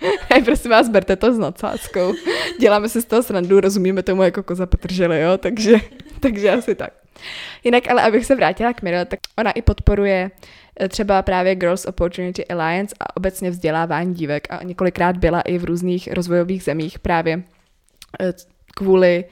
[0.30, 2.14] Hej, prosím vás, berte to s nadsázkou.
[2.60, 5.76] Děláme si z toho srandu, rozumíme tomu jako koza Petrželi, jo, takže,
[6.20, 6.90] takže asi tak.
[7.64, 10.30] Jinak, ale abych se vrátila k Mirel, tak ona i podporuje
[10.80, 15.64] eh, třeba právě Girls Opportunity Alliance a obecně vzdělávání dívek a několikrát byla i v
[15.64, 17.42] různých rozvojových zemích právě
[18.20, 18.32] eh,
[18.74, 19.24] kvůli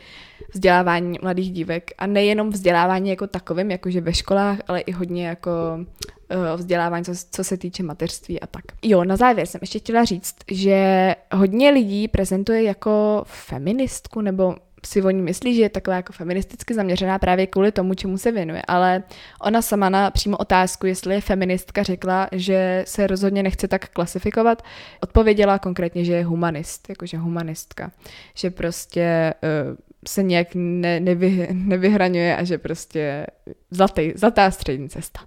[0.53, 5.51] vzdělávání mladých dívek a nejenom vzdělávání jako takovým, jakože ve školách, ale i hodně jako
[5.79, 8.65] uh, vzdělávání, co, co se týče mateřství a tak.
[8.83, 14.55] Jo, na závěr jsem ještě chtěla říct, že hodně lidí prezentuje jako feministku nebo
[14.87, 18.33] si o ní myslí, že je taková jako feministicky zaměřená právě kvůli tomu, čemu se
[18.33, 19.03] věnuje, ale
[19.41, 24.63] ona sama na přímo otázku, jestli je feministka, řekla, že se rozhodně nechce tak klasifikovat.
[25.01, 27.93] Odpověděla konkrétně, že je humanist, jakože humanistka,
[28.35, 29.35] že prostě
[29.69, 29.77] uh,
[30.09, 33.27] se nějak ne, nevy, nevyhraňuje a že prostě
[33.71, 35.21] zlatý, zlatá střední cesta.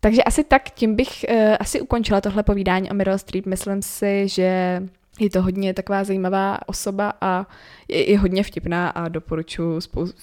[0.00, 3.46] Takže asi tak, tím bych uh, asi ukončila tohle povídání o Meryl Streep.
[3.46, 4.82] Myslím si, že
[5.20, 7.46] je to hodně taková zajímavá osoba a
[7.88, 10.18] je, je hodně vtipná a doporučuji spoustu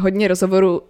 [0.00, 0.82] hodně rozhovorů,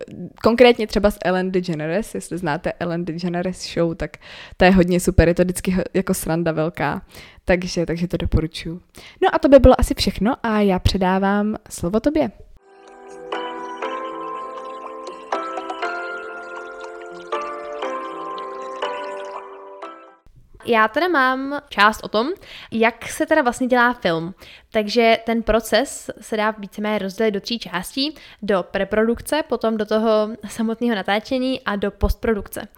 [0.43, 4.11] konkrétně třeba s Ellen DeGeneres, jestli znáte Ellen DeGeneres show, tak
[4.57, 7.03] to je hodně super, je to vždycky jako sranda velká,
[7.45, 8.81] takže, takže to doporučuji.
[9.23, 12.31] No a to by bylo asi všechno a já předávám slovo tobě.
[20.67, 22.29] Já teda mám část o tom,
[22.73, 24.35] jak se teda vlastně dělá film.
[24.73, 28.15] Takže ten proces se dá víceméně rozdělit do tří částí.
[28.43, 32.69] Do preprodukce, potom do toho samotného natáčení a do postprodukce.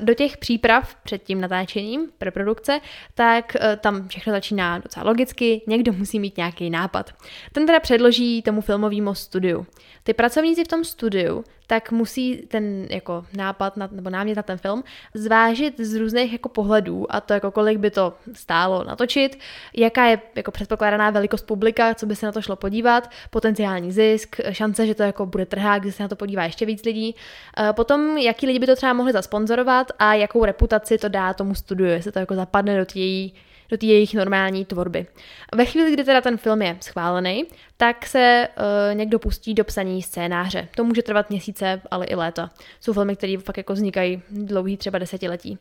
[0.00, 2.80] Do těch příprav před tím natáčením, preprodukce,
[3.14, 7.10] tak eh, tam všechno začíná docela logicky, někdo musí mít nějaký nápad.
[7.52, 9.66] Ten teda předloží tomu filmovému studiu.
[10.02, 14.58] Ty pracovníci v tom studiu tak musí ten jako nápad na, nebo námět na ten
[14.58, 19.38] film zvážit z různých jako pohledů a to jako kolik by to stálo natočit,
[19.76, 24.36] jaká je jako předpokládaná velikost publika, co by se na to šlo podívat, potenciální zisk,
[24.50, 27.14] šance, že to jako bude trhák, když se na to podívá ještě víc lidí,
[27.58, 31.54] eh, potom jaký lidi by to třeba mohli zasponzorovat a jakou reputaci to dá tomu
[31.54, 33.34] studiu, jestli to jako zapadne do té
[33.70, 35.06] do té jejich normální tvorby.
[35.54, 37.44] Ve chvíli, kdy teda ten film je schválený,
[37.76, 40.68] tak se uh, někdo pustí do psaní scénáře.
[40.76, 42.50] To může trvat měsíce, ale i léta.
[42.80, 45.58] Jsou filmy, které fakt jako vznikají dlouhý třeba desetiletí.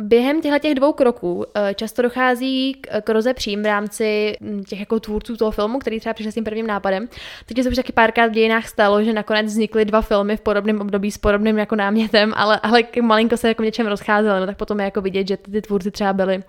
[0.00, 5.00] Během těchto těch dvou kroků uh, často dochází k, rozepřím v rámci hm, těch jako
[5.00, 7.08] tvůrců toho filmu, který třeba přišel s tím prvním nápadem.
[7.46, 10.80] Teď se už taky párkrát v dějinách stalo, že nakonec vznikly dva filmy v podobném
[10.80, 14.80] období s podobným jako námětem, ale, ale malinko se jako něčem rozcházely, no tak potom
[14.80, 16.42] je jako vidět, že ty, ty tvůrci třeba byli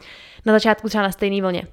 [0.45, 1.63] na začátku třeba na stejné vlně.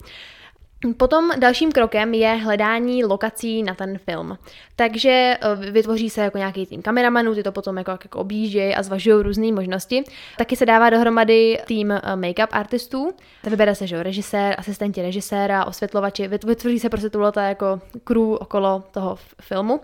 [0.96, 4.38] Potom dalším krokem je hledání lokací na ten film.
[4.76, 8.82] Takže eh, vytvoří se jako nějaký tým kameramanů, ty to potom jako, jako objíždějí a
[8.82, 10.04] zvažují různé možnosti.
[10.38, 13.12] Taky se dává dohromady tým eh, make-up artistů.
[13.44, 19.16] Vybere se, že režisér, asistenti režiséra, osvětlovači, vytvoří se prostě tuhle jako crew okolo toho
[19.42, 19.80] filmu.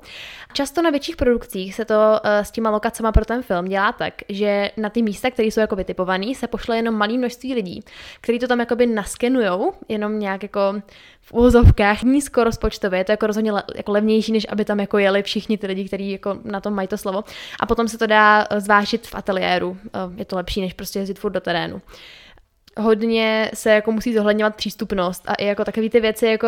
[0.52, 4.14] Často na větších produkcích se to eh, s těma lokacemi pro ten film dělá tak,
[4.28, 7.82] že na ty místa, které jsou jako vytipované, se pošle jenom malé množství lidí,
[8.20, 10.60] kteří to tam jakoby naskenujou, jenom nějak jako
[11.20, 14.98] v úvozovkách nízko rozpočtově, je to jako rozhodně le, jako levnější, než aby tam jako
[14.98, 17.24] jeli všichni ty lidi, kteří jako na tom mají to slovo.
[17.60, 19.76] A potom se to dá eh, zvážit v ateliéru.
[19.86, 21.82] Eh, je to lepší, než prostě jezdit furt do terénu
[22.78, 26.46] hodně se jako musí zohledňovat přístupnost a i jako takové ty věci, jako,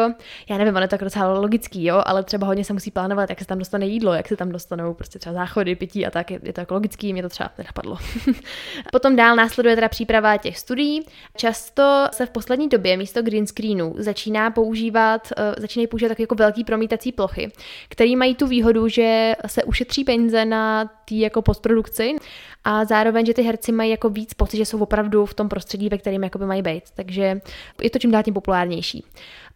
[0.50, 3.30] já nevím, ono je to jako docela logický, jo, ale třeba hodně se musí plánovat,
[3.30, 6.30] jak se tam dostane jídlo, jak se tam dostanou prostě třeba záchody, pití a tak,
[6.30, 7.98] je, je to jako logický, mě to třeba nenapadlo.
[8.92, 11.06] Potom dál následuje teda příprava těch studií.
[11.36, 16.34] Často se v poslední době místo green screenu začíná používat, uh, začínají používat takové jako
[16.34, 17.52] velký promítací plochy,
[17.88, 22.16] které mají tu výhodu, že se ušetří peníze na té jako postprodukci
[22.64, 25.88] a zároveň, že ty herci mají jako víc pocit, že jsou opravdu v tom prostředí,
[25.88, 26.84] ve kterém jakoby mají být.
[26.94, 27.40] Takže
[27.82, 29.04] je to čím dál tím populárnější.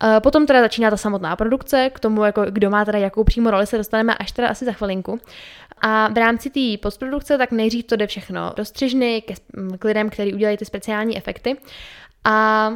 [0.04, 3.50] Eh, potom teda začíná ta samotná produkce, k tomu, jako, kdo má teda jakou přímo
[3.50, 5.20] roli, se dostaneme až teda asi za chvilinku.
[5.80, 9.22] A v rámci té postprodukce tak nejdřív to jde všechno do střižny,
[9.78, 11.56] k, lidem, kteří udělají ty speciální efekty.
[12.24, 12.70] A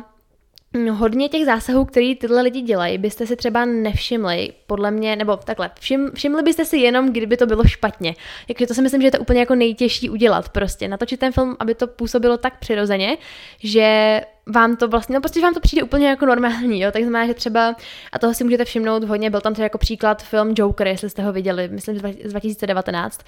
[0.91, 5.71] hodně těch zásahů, který tyhle lidi dělají, byste si třeba nevšimli, podle mě, nebo takhle,
[5.81, 8.15] všim, všimli byste si jenom, kdyby to bylo špatně.
[8.49, 10.89] Jakože to si myslím, že je to úplně jako nejtěžší udělat prostě.
[10.89, 13.17] Natočit ten film, aby to působilo tak přirozeně,
[13.59, 17.27] že vám to vlastně, no prostě vám to přijde úplně jako normální, jo, tak znamená,
[17.27, 17.77] že třeba,
[18.13, 21.23] a toho si můžete všimnout hodně, byl tam třeba jako příklad film Joker, jestli jste
[21.23, 23.21] ho viděli, myslím z 2019,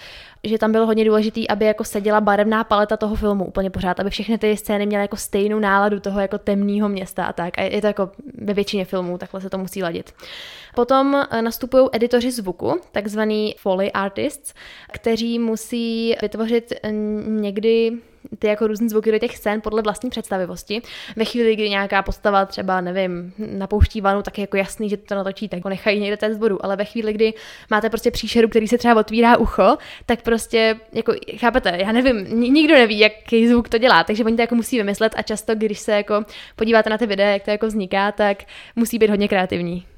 [0.44, 4.10] že tam bylo hodně důležitý, aby jako seděla barevná paleta toho filmu úplně pořád, aby
[4.10, 7.58] všechny ty scény měly jako stejnou náladu toho jako temného města a tak.
[7.58, 10.12] A je to jako ve většině filmů, takhle se to musí ladit.
[10.74, 14.54] Potom eh, nastupují editoři zvuku, takzvaný Foley artists,
[14.92, 16.92] kteří musí vytvořit eh,
[17.26, 17.92] někdy
[18.38, 20.82] ty jako různé zvuky do těch scén podle vlastní představivosti.
[21.16, 25.14] Ve chvíli, kdy nějaká postava třeba, nevím, napouští vanu, tak je jako jasný, že to
[25.14, 26.64] natočí, tak ho nechají někde ten zboru.
[26.64, 27.34] Ale ve chvíli, kdy
[27.70, 32.74] máte prostě příšeru, který se třeba otvírá ucho, tak prostě, jako, chápete, já nevím, nikdo
[32.74, 35.92] neví, jaký zvuk to dělá, takže oni to jako musí vymyslet a často, když se
[35.92, 36.24] jako
[36.56, 38.44] podíváte na ty videa, jak to jako vzniká, tak
[38.76, 39.89] musí být hodně kreativní.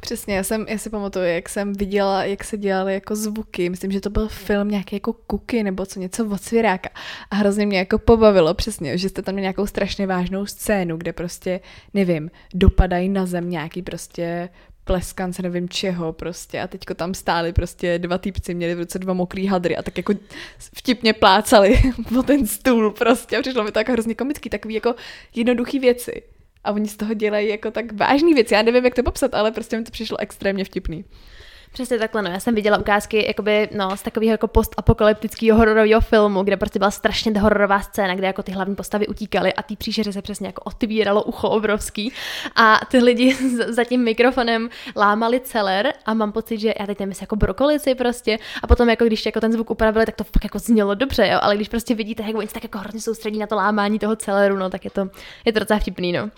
[0.00, 3.70] Přesně, já, jsem, já si pamatuju, jak jsem viděla, jak se dělaly jako zvuky.
[3.70, 6.88] Myslím, že to byl film nějaký jako kuky nebo co něco od svěráka.
[7.30, 11.12] A hrozně mě jako pobavilo přesně, že jste tam měli nějakou strašně vážnou scénu, kde
[11.12, 11.60] prostě,
[11.94, 14.48] nevím, dopadají na zem nějaký prostě
[14.84, 19.14] pleskance, nevím čeho prostě a teďko tam stáli prostě dva týpci, měli v ruce dva
[19.14, 20.14] mokrý hadry a tak jako
[20.58, 21.80] vtipně plácali
[22.14, 24.94] po ten stůl prostě a přišlo mi to jako hrozně komický, takový jako
[25.34, 26.22] jednoduchý věci
[26.64, 28.54] a oni z toho dělají jako tak vážný věci.
[28.54, 31.04] Já nevím, jak to popsat, ale prostě mi to přišlo extrémně vtipný.
[31.72, 32.30] Přesně takhle, no.
[32.30, 36.90] Já jsem viděla ukázky jakoby, no, z takového jako postapokalyptického hororového filmu, kde prostě byla
[36.90, 40.62] strašně hororová scéna, kde jako ty hlavní postavy utíkaly a ty příšeře se přesně jako
[40.62, 42.12] otvíralo ucho obrovský
[42.56, 43.34] a ty lidi
[43.68, 48.38] za tím mikrofonem lámali celer a mám pocit, že já teď nevím, jako brokolici prostě
[48.62, 51.38] a potom jako když jako ten zvuk upravili, tak to fakt jako znělo dobře, jo,
[51.42, 54.16] ale když prostě vidíte, jak oni se tak jako hrozně soustředí na to lámání toho
[54.16, 55.08] celeru, no, tak je to,
[55.44, 56.30] je to docela vtipný, no.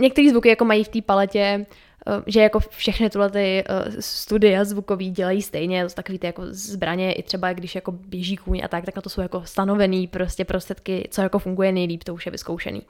[0.00, 1.66] Některé zvuky jako mají v té paletě
[2.26, 7.12] že jako všechny tyhle ty uh, studia zvukový dělají stejně, to takový ty jako zbraně,
[7.12, 10.44] i třeba když jako běží kůň a tak, tak na to jsou jako stanovený prostě
[10.44, 12.82] prostředky, co jako funguje nejlíp, to už je vyzkoušený.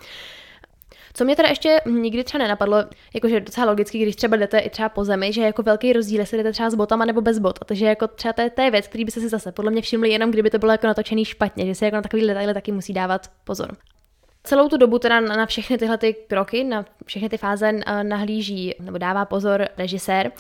[1.15, 4.89] Co mě teda ještě nikdy třeba nenapadlo, jakože docela logicky, když třeba jdete i třeba
[4.89, 7.59] po zemi, že jako velký rozdíl, jestli jdete třeba s botama nebo bez bot.
[7.67, 9.83] Takže jako třeba to je, to je věc, který by se si zase podle mě
[9.83, 12.73] všimli jenom kdyby to bylo jako natočený špatně, že se jako na takový detaily taky
[12.73, 13.77] musí dávat pozor.
[14.45, 18.75] Celou tu dobu teda na všechny tyhle ty kroky, na všechny ty fáze eh, nahlíží
[18.81, 20.33] nebo dává pozor režisér,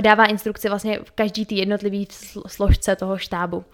[0.00, 2.08] dává instrukci vlastně v každý ty jednotlivý
[2.46, 3.64] složce toho štábu.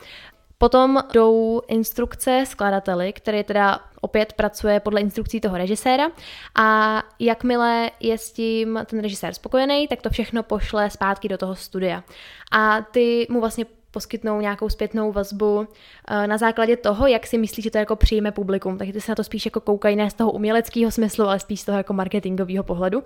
[0.59, 6.11] Potom jdou instrukce skladateli, který teda opět pracuje podle instrukcí toho režiséra
[6.55, 11.55] a jakmile je s tím ten režisér spokojený, tak to všechno pošle zpátky do toho
[11.57, 12.05] studia.
[12.53, 15.69] A ty mu vlastně poskytnou nějakou zpětnou vazbu
[16.09, 18.79] eh, na základě toho, jak si myslí, že to jako přijme publikum.
[18.79, 21.61] Takže ty se na to spíš jako koukají ne z toho uměleckého smyslu, ale spíš
[21.61, 23.03] z toho jako marketingového pohledu.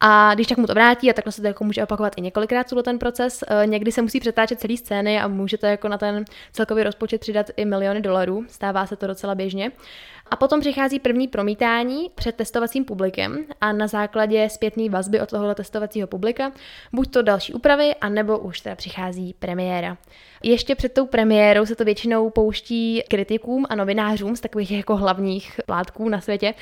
[0.00, 2.68] A když tak mu to vrátí a takhle se to jako může opakovat i několikrát
[2.68, 6.24] celý ten proces, eh, někdy se musí přetáčet celý scény a můžete jako na ten
[6.52, 8.44] celkový rozpočet přidat i miliony dolarů.
[8.48, 9.72] Stává se to docela běžně.
[10.30, 15.54] A potom přichází první promítání před testovacím publikem a na základě zpětné vazby od tohoto
[15.54, 16.52] testovacího publika
[16.92, 19.96] buď to další úpravy, anebo už teda přichází premiéra.
[20.42, 25.60] Ještě před tou premiérou se to většinou pouští kritikům a novinářům z takových jako hlavních
[25.66, 26.54] plátků na světě,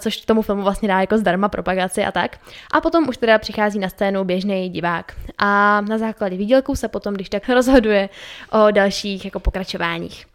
[0.00, 2.38] což tomu filmu vlastně dá jako zdarma propagaci a tak.
[2.72, 5.16] A potom už teda přichází na scénu běžný divák.
[5.38, 8.08] A na základě výdělků se potom, když tak rozhoduje
[8.52, 10.26] o dalších jako pokračováních.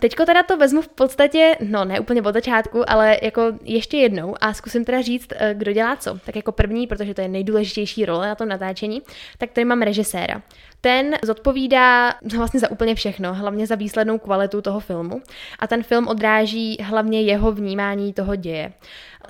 [0.00, 4.34] Teďko teda to vezmu v podstatě, no ne úplně od začátku, ale jako ještě jednou
[4.40, 6.18] a zkusím teda říct, eh, kdo dělá co.
[6.26, 9.02] Tak jako první, protože to je nejdůležitější role na tom natáčení,
[9.38, 10.42] tak tady mám režiséra.
[10.80, 15.22] Ten zodpovídá vlastně za úplně všechno, hlavně za výslednou kvalitu toho filmu.
[15.58, 18.72] A ten film odráží hlavně jeho vnímání toho děje.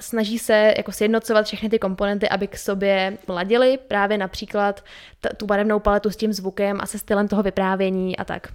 [0.00, 4.85] Snaží se jako sjednocovat všechny ty komponenty, aby k sobě ladily, právě například
[5.20, 8.48] t- tu barevnou paletu s tím zvukem a se stylem toho vyprávění a tak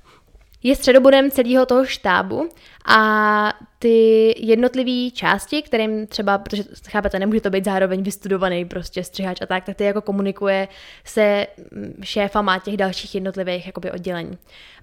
[0.65, 2.49] je středobodem celého toho štábu
[2.85, 9.41] a ty jednotlivé části, kterým třeba, protože chápete, nemůže to být zároveň vystudovaný prostě střihač
[9.41, 10.67] a tak, tak ty jako komunikuje
[11.03, 14.37] se mm, šéfama těch dalších jednotlivých jakoby oddělení.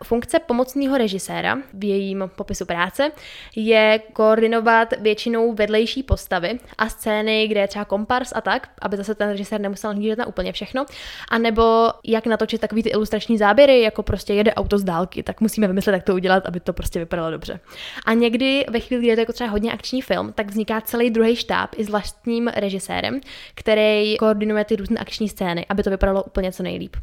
[0.05, 3.11] Funkce pomocného režiséra v jejím popisu práce
[3.57, 9.15] je koordinovat většinou vedlejší postavy a scény, kde je třeba kompars a tak, aby zase
[9.15, 10.87] ten režisér nemusel hlídat na úplně všechno,
[11.29, 15.41] a nebo jak natočit takový ty ilustrační záběry, jako prostě jede auto z dálky, tak
[15.41, 17.61] musíme vymyslet, jak to udělat, aby to prostě vypadalo dobře.
[18.07, 21.11] A někdy ve chvíli, kdy je to jako třeba hodně akční film, tak vzniká celý
[21.11, 23.21] druhý štáb i s vlastním režisérem,
[23.55, 26.97] který koordinuje ty různé akční scény, aby to vypadalo úplně co nejlíp.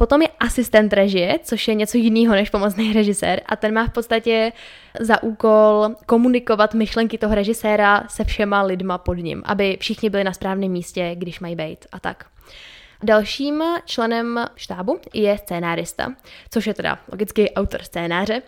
[0.00, 3.92] Potom je asistent režie, což je něco jiného než pomocný režisér a ten má v
[3.92, 4.52] podstatě
[5.00, 10.32] za úkol komunikovat myšlenky toho režiséra se všema lidma pod ním, aby všichni byli na
[10.32, 12.26] správném místě, když mají být a tak.
[13.02, 16.12] Dalším členem štábu je scénárista,
[16.50, 18.42] což je teda logicky autor scénáře.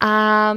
[0.00, 0.54] A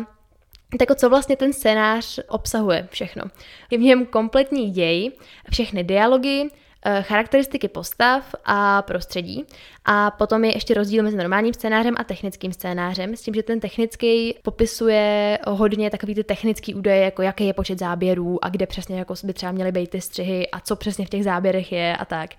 [0.78, 3.24] tak co vlastně ten scénář obsahuje všechno.
[3.72, 5.12] Je v něm kompletní děj,
[5.52, 6.50] všechny dialogy,
[6.86, 9.46] eh, charakteristiky postav a prostředí.
[9.86, 13.60] A potom je ještě rozdíl mezi normálním scénářem a technickým scénářem, s tím, že ten
[13.60, 19.00] technický popisuje hodně takový ty technický údaje, jako jaký je počet záběrů a kde přesně
[19.00, 22.06] jako by třeba měly být ty střihy a co přesně v těch záběrech je a
[22.06, 22.30] tak.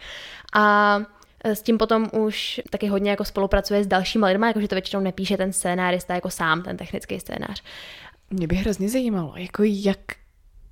[0.55, 0.99] A
[1.45, 5.37] s tím potom už taky hodně jako spolupracuje s dalšími lidmi, jakože to většinou nepíše
[5.37, 7.63] ten scénárista jako sám, ten technický scénář.
[8.33, 9.99] Mě by hrozně zajímalo, jako jak,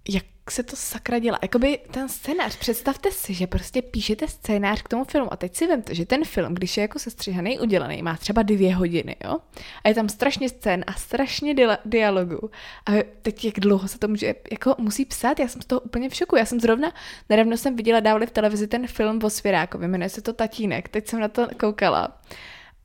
[0.09, 1.38] jak se to sakra dělá.
[1.42, 5.66] Jakoby ten scénář, představte si, že prostě píšete scénář k tomu filmu a teď si
[5.66, 9.38] vemte, že ten film, když je jako sestříhaný, udělaný, má třeba dvě hodiny, jo?
[9.85, 12.51] A je tam strašně scén a strašně dia- dialogu.
[12.87, 12.92] A
[13.23, 16.14] teď jak dlouho se to může, jako musí psát, já jsem z toho úplně v
[16.14, 16.37] šoku.
[16.37, 16.92] Já jsem zrovna,
[17.29, 21.09] nedávno jsem viděla, dávali v televizi ten film o Svěrákovi, jmenuje se to Tatínek, teď
[21.09, 22.20] jsem na to koukala.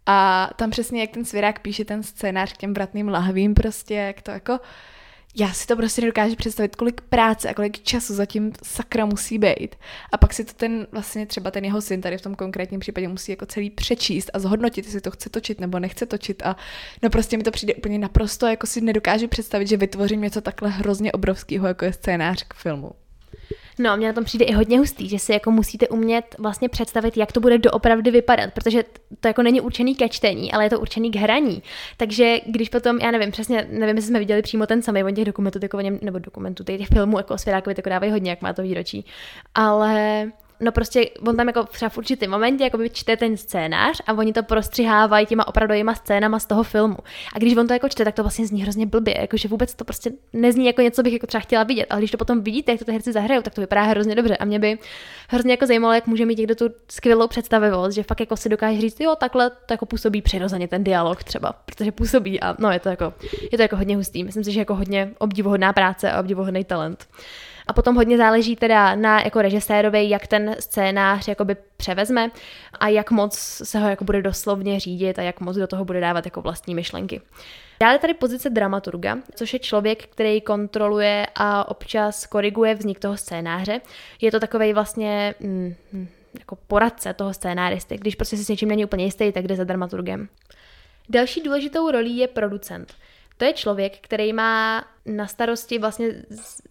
[0.05, 4.21] A tam přesně, jak ten svěrák píše ten scénář k těm vratným lahvím, prostě, jak
[4.21, 4.59] to jako,
[5.35, 9.75] já si to prostě nedokážu představit, kolik práce a kolik času zatím sakra musí být.
[10.11, 13.07] A pak si to ten, vlastně třeba ten jeho syn tady v tom konkrétním případě
[13.07, 16.43] musí jako celý přečíst a zhodnotit, jestli to chce točit nebo nechce točit.
[16.45, 16.55] A
[17.03, 20.69] no prostě mi to přijde úplně naprosto, jako si nedokážu představit, že vytvořím něco takhle
[20.69, 22.91] hrozně obrovského, jako je scénář k filmu.
[23.79, 26.69] No a mně na tom přijde i hodně hustý, že si jako musíte umět vlastně
[26.69, 28.83] představit, jak to bude doopravdy vypadat, protože
[29.19, 31.63] to jako není určený ke čtení, ale je to určený k hraní.
[31.97, 35.59] Takže když potom, já nevím, přesně, nevím, jestli jsme viděli přímo ten samý, těch dokumentů,
[36.01, 39.05] nebo dokumentů, těch filmů jako Svěrákovi to dávají hodně, jak má to výročí.
[39.55, 40.25] Ale
[40.59, 44.13] no prostě on tam jako třeba v určitém momentě jako by čte ten scénář a
[44.13, 46.97] oni to prostřihávají těma opravdovýma scénama z toho filmu.
[47.33, 49.83] A když on to jako čte, tak to vlastně zní hrozně blbě, jakože vůbec to
[49.85, 52.79] prostě nezní jako něco, bych jako třeba chtěla vidět, ale když to potom vidíte, jak
[52.79, 54.37] to ty herci zahrajou, tak to vypadá hrozně dobře.
[54.37, 54.79] A mě by
[55.29, 58.81] hrozně jako zajímalo, jak může mít někdo tu skvělou představivost, že fakt jako si dokáže
[58.81, 62.79] říct, jo, takhle to jako působí přirozeně ten dialog třeba, protože působí a no je
[62.79, 63.13] to jako,
[63.51, 64.23] je to jako hodně hustý.
[64.23, 67.07] Myslím si, že jako hodně obdivuhodná práce a obdivuhodný talent.
[67.67, 72.31] A potom hodně záleží teda na jako režisérovi, jak ten scénář jakoby převezme
[72.79, 75.99] a jak moc se ho jako bude doslovně řídit a jak moc do toho bude
[75.99, 77.21] dávat jako vlastní myšlenky.
[77.79, 83.81] Dále tady pozice dramaturga, což je člověk, který kontroluje a občas koriguje vznik toho scénáře.
[84.21, 86.07] Je to takový vlastně mm, mm,
[86.39, 87.97] jako poradce toho scénáristy.
[87.97, 90.27] Když prostě si s něčím není úplně jistý, tak jde za dramaturgem.
[91.09, 92.93] Další důležitou rolí je producent.
[93.37, 96.07] To je člověk, který má na starosti vlastně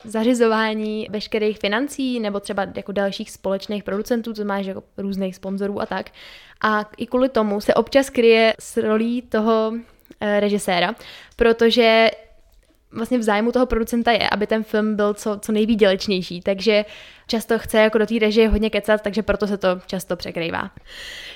[0.04, 5.86] zařizování veškerých financí nebo třeba jako dalších společných producentů, co máš jako různých sponzorů a
[5.86, 6.10] tak.
[6.60, 9.72] A i kvůli tomu se občas kryje s rolí toho
[10.20, 10.94] e, režiséra,
[11.36, 12.10] protože
[12.94, 16.84] vlastně v zájmu toho producenta je, aby ten film byl co, co nejvýdělečnější, takže
[17.26, 20.70] často chce jako do té režie hodně kecat, takže proto se to často překrývá.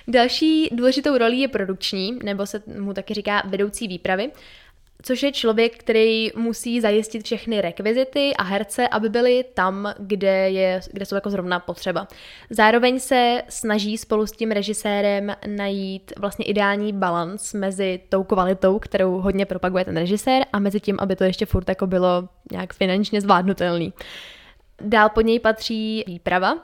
[0.08, 4.30] Další důležitou rolí je produkční, nebo se mu taky říká vedoucí výpravy
[5.02, 10.80] což je člověk, který musí zajistit všechny rekvizity a herce, aby byli tam, kde, je,
[10.92, 12.08] kde jsou jako zrovna potřeba.
[12.50, 19.20] Zároveň se snaží spolu s tím režisérem najít vlastně ideální balans mezi tou kvalitou, kterou
[19.20, 23.20] hodně propaguje ten režisér a mezi tím, aby to ještě furt jako bylo nějak finančně
[23.20, 23.92] zvládnutelný.
[24.80, 26.58] Dál pod něj patří výprava,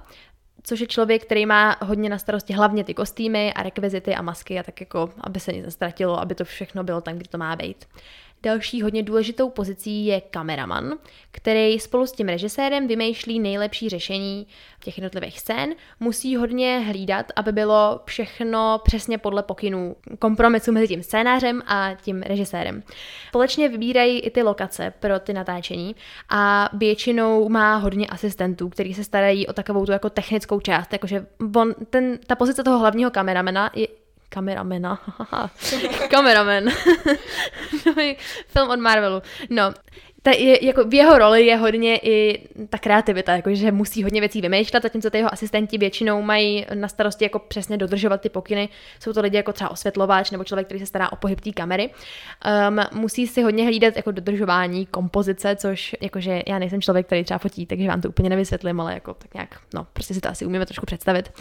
[0.63, 4.59] což je člověk, který má hodně na starosti hlavně ty kostýmy a rekvizity a masky
[4.59, 7.57] a tak jako, aby se nic nestratilo, aby to všechno bylo tam, kde to má
[7.57, 7.85] být.
[8.45, 10.99] Další hodně důležitou pozicí je kameraman,
[11.31, 14.47] který spolu s tím režisérem vymýšlí nejlepší řešení
[14.85, 15.75] těch jednotlivých scén.
[16.01, 22.23] Musí hodně hlídat, aby bylo všechno přesně podle pokynů kompromisu mezi tím scénářem a tím
[22.23, 22.83] režisérem.
[23.29, 25.97] Společně vybírají i ty lokace pro ty natáčení
[26.29, 31.27] a většinou má hodně asistentů, kteří se starají o takovou tu jako technickou část, jakože
[31.57, 34.04] on, ten, ta pozice toho hlavního kameramena je
[34.35, 34.99] kameramena.
[36.11, 36.71] Kameraman.
[38.53, 39.23] film od Marvelu.
[39.51, 39.73] No,
[40.25, 44.41] ta je, jako v jeho roli je hodně i ta kreativita, jakože musí hodně věcí
[44.41, 48.69] vymýšlet, zatímco ty jeho asistenti většinou mají na starosti jako přesně dodržovat ty pokyny.
[49.01, 51.91] Jsou to lidi jako třeba osvětlovač nebo člověk, který se stará o pohyb té kamery.
[52.69, 57.39] Um, musí si hodně hlídat jako dodržování kompozice, což jakože já nejsem člověk, který třeba
[57.39, 60.47] fotí, takže vám to úplně nevysvětlím, ale jako tak nějak, no, prostě si to asi
[60.47, 61.33] umíme trošku představit.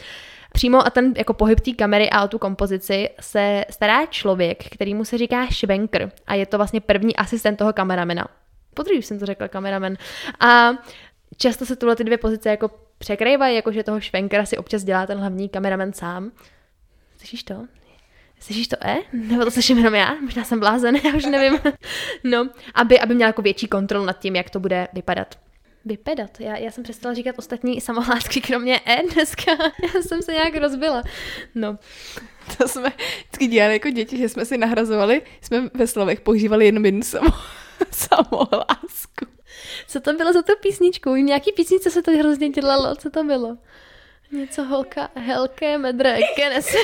[0.53, 4.93] Přímo a ten jako pohyb té kamery a o tu kompozici se stará člověk, který
[4.93, 8.27] mu se říká švenker a je to vlastně první asistent toho kameramena.
[8.73, 9.97] Podruhý jsem to řekla, kameramen.
[10.39, 10.71] A
[11.37, 15.17] často se tuhle ty dvě pozice jako překrývají, jakože toho švenkera si občas dělá ten
[15.17, 16.31] hlavní kameraman sám.
[17.17, 17.65] Slyšíš to?
[18.39, 18.97] Slyšíš to E?
[19.13, 20.15] Nebo to slyším jenom já?
[20.21, 21.59] Možná jsem blázen, já už nevím.
[22.23, 25.35] No, aby, aby měl jako větší kontrol nad tím, jak to bude vypadat.
[25.85, 26.39] Vypadat.
[26.39, 29.51] Já, já jsem přestala říkat ostatní samohlásky, kromě E dneska.
[29.95, 31.03] Já jsem se nějak rozbila.
[31.55, 31.77] No.
[32.57, 36.85] To jsme vždycky dělali jako děti, že jsme si nahrazovali, jsme ve slovech používali jenom
[36.85, 37.29] jednu samo,
[37.91, 39.25] samohlásku.
[39.87, 41.13] Co to bylo za tu písničku?
[41.13, 42.95] V nějaký písničce se to hrozně dělalo.
[42.95, 43.57] Co to bylo?
[44.31, 46.67] Něco holka, helké, medre, kenes.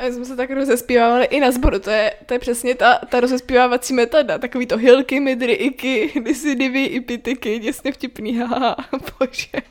[0.00, 2.98] A my jsme se tak rozespívávali i na sboru, to je, to je přesně ta,
[3.08, 8.76] ta rozespívávací metoda, takový to hilky, midry, iky, disi, divy, i pitiky, děsně vtipný, haha,
[8.90, 9.62] bože.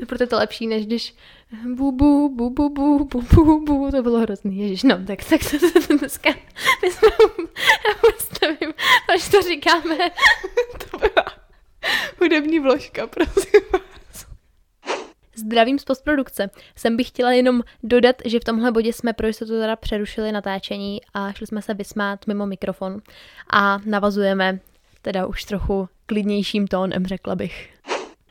[0.00, 1.14] No, proto je to lepší, než když
[1.52, 5.40] bu, bu, bu, bu, bu, bu, bu, bu, to bylo hrozný, ježiš, no, tak, tak
[5.50, 6.30] to, to, dneska,
[6.82, 7.08] my jsme,
[7.88, 8.74] já vůbec nevím,
[9.06, 9.96] proč to říkáme.
[10.90, 11.26] to byla
[12.20, 13.60] hudební vložka, prosím
[15.34, 16.50] Zdravím z postprodukce.
[16.76, 21.00] Sem bych chtěla jenom dodat, že v tomhle bodě jsme pro jistotu teda přerušili natáčení
[21.14, 23.00] a šli jsme se vysmát mimo mikrofon
[23.50, 24.60] a navazujeme
[25.02, 27.68] teda už trochu klidnějším tónem, řekla bych.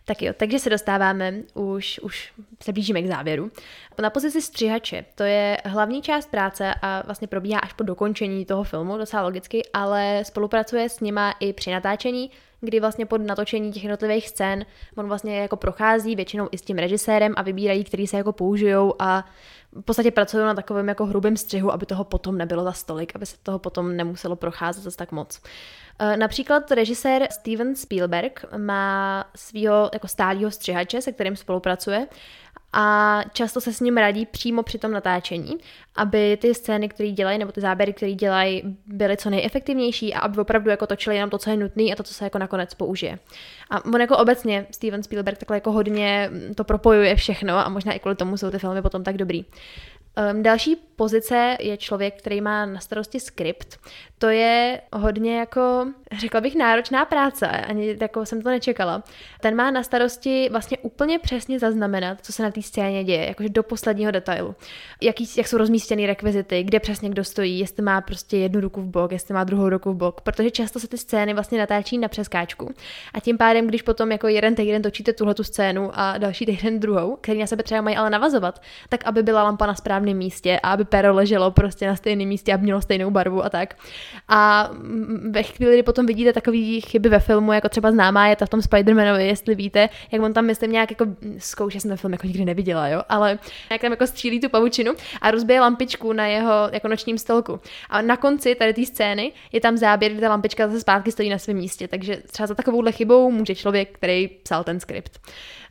[0.09, 2.33] Tak jo, takže se dostáváme, už, už
[2.63, 3.51] se blížíme k závěru.
[4.01, 8.63] Na pozici střihače, to je hlavní část práce a vlastně probíhá až po dokončení toho
[8.63, 12.31] filmu, docela logicky, ale spolupracuje s nima i při natáčení,
[12.61, 14.65] kdy vlastně pod natočení těch jednotlivých scén
[14.97, 18.93] on vlastně jako prochází většinou i s tím režisérem a vybírají, který se jako použijou
[18.99, 19.25] a
[19.73, 23.25] v podstatě pracují na takovém jako hrubém střihu, aby toho potom nebylo za stolik, aby
[23.25, 25.41] se toho potom nemuselo procházet zase tak moc.
[25.99, 32.07] E, například režisér Steven Spielberg má svého jako stálého střihače, se kterým spolupracuje
[32.73, 35.57] a často se s ním radí přímo při tom natáčení,
[35.95, 40.37] aby ty scény, které dělají, nebo ty záběry, které dělají, byly co nejefektivnější a aby
[40.41, 43.19] opravdu jako točili jenom to, co je nutné a to, co se jako nakonec použije.
[43.69, 47.99] A on jako obecně, Steven Spielberg takhle jako hodně to propojuje všechno a možná i
[47.99, 49.45] kvůli tomu jsou ty filmy potom tak dobrý.
[50.19, 53.79] Um, další pozice je člověk, který má na starosti skript.
[54.17, 55.87] To je hodně jako,
[56.19, 59.03] řekla bych, náročná práce, ani jako jsem to nečekala.
[59.41, 63.49] Ten má na starosti vlastně úplně přesně zaznamenat, co se na té scéně děje, jakože
[63.49, 64.55] do posledního detailu.
[65.01, 68.85] Jaký, jak jsou rozmístěny rekvizity, kde přesně kdo stojí, jestli má prostě jednu ruku v
[68.85, 72.07] bok, jestli má druhou ruku v bok, protože často se ty scény vlastně natáčí na
[72.07, 72.73] přeskáčku.
[73.13, 76.79] A tím pádem, když potom jako jeden týden točíte tuhle tu scénu a další týden
[76.79, 79.75] druhou, který na sebe třeba mají ale navazovat, tak aby byla lampa na
[80.09, 83.49] správném místě a aby pero leželo prostě na stejném místě a mělo stejnou barvu a
[83.49, 83.75] tak.
[84.27, 84.69] A
[85.29, 88.49] ve chvíli, kdy potom vidíte takové chyby ve filmu, jako třeba známá je ta v
[88.49, 91.05] tom Spider-Manovi, jestli víte, jak on tam myslím nějak jako
[91.37, 93.39] zkouše, jsem ten film jako nikdy neviděla, jo, ale
[93.71, 97.59] jak tam jako střílí tu pavučinu a rozbije lampičku na jeho jako nočním stolku.
[97.89, 101.29] A na konci tady té scény je tam záběr, kdy ta lampička zase zpátky stojí
[101.29, 105.19] na svém místě, takže třeba za takovouhle chybou může člověk, který psal ten skript.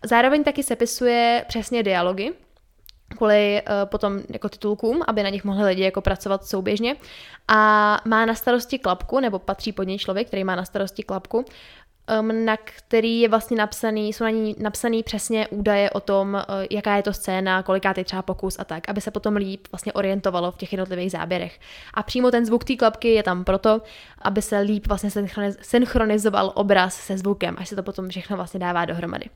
[0.05, 2.32] Zároveň taky sepisuje přesně dialogy,
[3.16, 6.96] kvůli uh, potom jako titulkům, aby na nich mohli lidi jako pracovat souběžně.
[7.48, 11.44] A má na starosti klapku, nebo patří pod něj člověk, který má na starosti klapku,
[12.20, 16.66] um, na který je vlastně napsaný, jsou na ní napsaný přesně údaje o tom, uh,
[16.70, 19.92] jaká je to scéna, koliká je třeba pokus a tak, aby se potom líp vlastně
[19.92, 21.61] orientovalo v těch jednotlivých záběrech.
[21.94, 23.82] A přímo ten zvuk té klapky je tam proto,
[24.22, 25.11] aby se líp vlastně
[25.62, 29.26] synchronizoval obraz se zvukem, až se to potom všechno vlastně dává dohromady.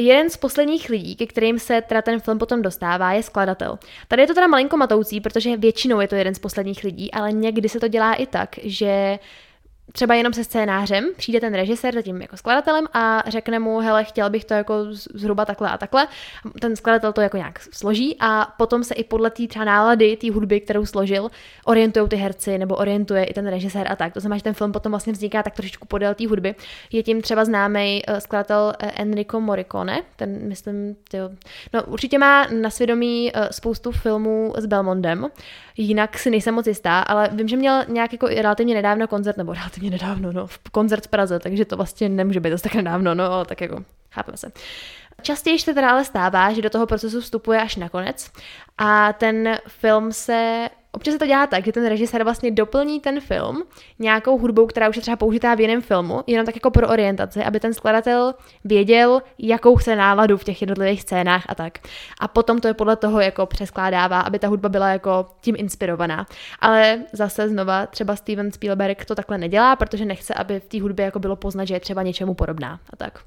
[0.00, 3.78] Jeden z posledních lidí, ke kterým se teda ten film potom dostává, je skladatel.
[4.08, 7.32] Tady je to teda malinko matoucí, protože většinou je to jeden z posledních lidí, ale
[7.32, 9.18] někdy se to dělá i tak, že
[9.92, 14.04] třeba jenom se scénářem, přijde ten režisér za tím jako skladatelem a řekne mu, hele,
[14.04, 16.08] chtěl bych to jako zhruba takhle a takhle.
[16.60, 20.30] Ten skladatel to jako nějak složí a potom se i podle té třeba nálady, té
[20.30, 21.30] hudby, kterou složil,
[21.64, 24.12] orientují ty herci nebo orientuje i ten režisér a tak.
[24.12, 26.54] To znamená, že ten film potom vlastně vzniká tak trošičku podél té hudby.
[26.92, 31.30] Je tím třeba známý uh, skladatel uh, Enrico Morricone, ten myslím, tyjo,
[31.72, 35.26] no určitě má na svědomí uh, spoustu filmů s Belmondem,
[35.76, 39.52] jinak si nejsem moc jistá, ale vím, že měl nějak jako relativně nedávno koncert, nebo
[39.52, 42.74] relativně relativně nedávno, no, v koncert v Praze, takže to vlastně nemůže být zase tak
[42.74, 44.52] nedávno, no, tak jako, chápeme se.
[45.22, 48.30] Častěji se teda ale stává, že do toho procesu vstupuje až nakonec
[48.78, 53.20] a ten film se občas se to dělá tak, že ten režisér vlastně doplní ten
[53.20, 53.62] film
[53.98, 57.44] nějakou hudbou, která už je třeba použitá v jiném filmu, jenom tak jako pro orientaci,
[57.44, 61.78] aby ten skladatel věděl, jakou chce náladu v těch jednotlivých scénách a tak.
[62.20, 66.26] A potom to je podle toho jako přeskládává, aby ta hudba byla jako tím inspirovaná.
[66.60, 71.04] Ale zase znova třeba Steven Spielberg to takhle nedělá, protože nechce, aby v té hudbě
[71.04, 73.18] jako bylo poznat, že je třeba něčemu podobná a tak.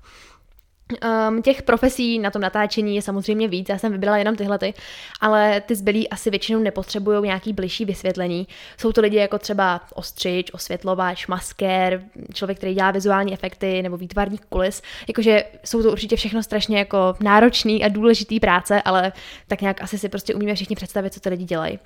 [1.30, 4.74] Um, těch profesí na tom natáčení je samozřejmě víc, já jsem vybrala jenom tyhle, ty,
[5.22, 8.48] ale ty zbylí asi většinou nepotřebují nějaký bližší vysvětlení.
[8.78, 14.40] Jsou to lidi jako třeba ostřič, osvětlovač, maskér, člověk, který dělá vizuální efekty nebo výtvarní
[14.50, 14.82] kulis.
[15.08, 19.12] Jakože jsou to určitě všechno strašně jako náročný a důležitý práce, ale
[19.48, 21.80] tak nějak asi si prostě umíme všichni představit, co ty lidi dělají.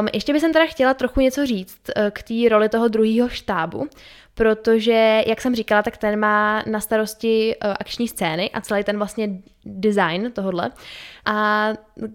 [0.00, 3.88] Um, ještě bych teda chtěla trochu něco říct uh, k té roli toho druhého štábu,
[4.38, 8.98] protože, jak jsem říkala, tak ten má na starosti uh, akční scény a celý ten
[8.98, 9.28] vlastně
[9.68, 10.70] design tohodle.
[11.24, 11.68] A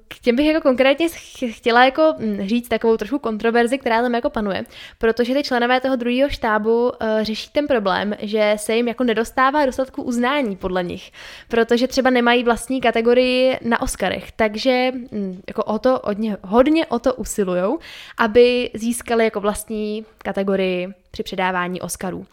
[0.08, 1.08] k těm bych jako konkrétně
[1.52, 4.64] chtěla jako hm, říct takovou trošku kontroverzi, která tam jako panuje,
[4.98, 6.92] protože ty členové toho druhého štábu uh,
[7.22, 11.12] řeší ten problém, že se jim jako nedostává dostatku uznání podle nich,
[11.48, 17.00] protože třeba nemají vlastní kategorii na Oscarech, takže hm, jako o to hodně, hodně o
[17.00, 17.80] to usilujou,
[18.18, 22.26] aby získali jako vlastní kategorii při předávání Oscarů.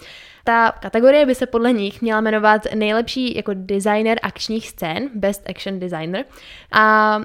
[0.45, 5.79] Ta kategorie by se podle nich měla jmenovat nejlepší jako designer akčních scén, Best Action
[5.79, 6.25] Designer.
[6.73, 7.19] A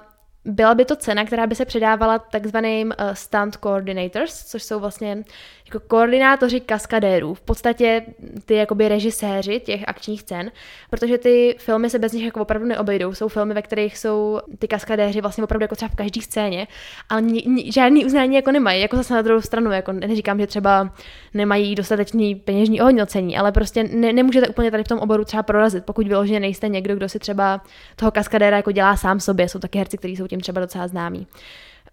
[0.45, 5.23] byla by to cena, která by se předávala takzvaným uh, stunt coordinators, což jsou vlastně
[5.65, 8.05] jako koordinátoři kaskadérů, v podstatě
[8.45, 10.51] ty jakoby režiséři těch akčních scén,
[10.89, 13.13] protože ty filmy se bez nich jako opravdu neobejdou.
[13.13, 16.67] Jsou filmy, ve kterých jsou ty kaskadéři vlastně opravdu jako třeba v každé scéně,
[17.09, 20.47] ale ni, ni, žádný uznání jako nemají, jako zase na druhou stranu, jako neříkám, že
[20.47, 20.93] třeba
[21.33, 25.85] nemají dostatečný peněžní ohodnocení, ale prostě ne, nemůžete úplně tady v tom oboru třeba prorazit,
[25.85, 27.61] pokud vyloženě nejste někdo, kdo si třeba
[27.95, 29.49] toho kaskadéra jako dělá sám sobě.
[29.49, 31.27] Jsou taky herci, kteří jsou tím třeba docela známí.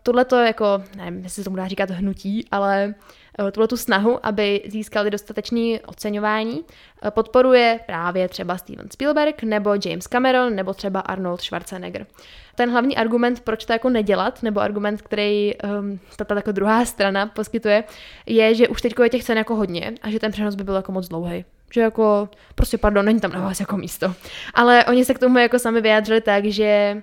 [0.02, 2.94] Tohle to jako, nevím, jestli se tomu dá říkat hnutí, ale
[3.38, 6.64] Eh, tuhle tu snahu, aby získali dostatečné oceňování,
[7.02, 12.06] eh, podporuje právě třeba Steven Spielberg nebo James Cameron nebo třeba Arnold Schwarzenegger.
[12.54, 17.26] Ten hlavní argument, proč to jako nedělat, nebo argument, který um, ta jako druhá strana
[17.26, 17.84] poskytuje,
[18.26, 20.74] je, že už teď je těch cen jako hodně a že ten přenos by byl
[20.74, 24.14] jako moc dlouhý že jako, prostě pardon, není tam na vás jako místo.
[24.54, 27.02] Ale oni se k tomu jako sami vyjádřili tak, že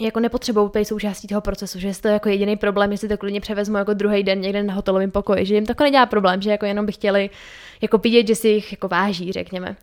[0.00, 3.40] jako nepotřebují být součástí toho procesu, že je to jako jediný problém, jestli to klidně
[3.40, 6.50] převezmu jako druhý den někde na hotelovém pokoji, že jim to jako nedělá problém, že
[6.50, 7.30] jako jenom by chtěli
[7.82, 9.76] jako vidět, že si jich jako váží, řekněme.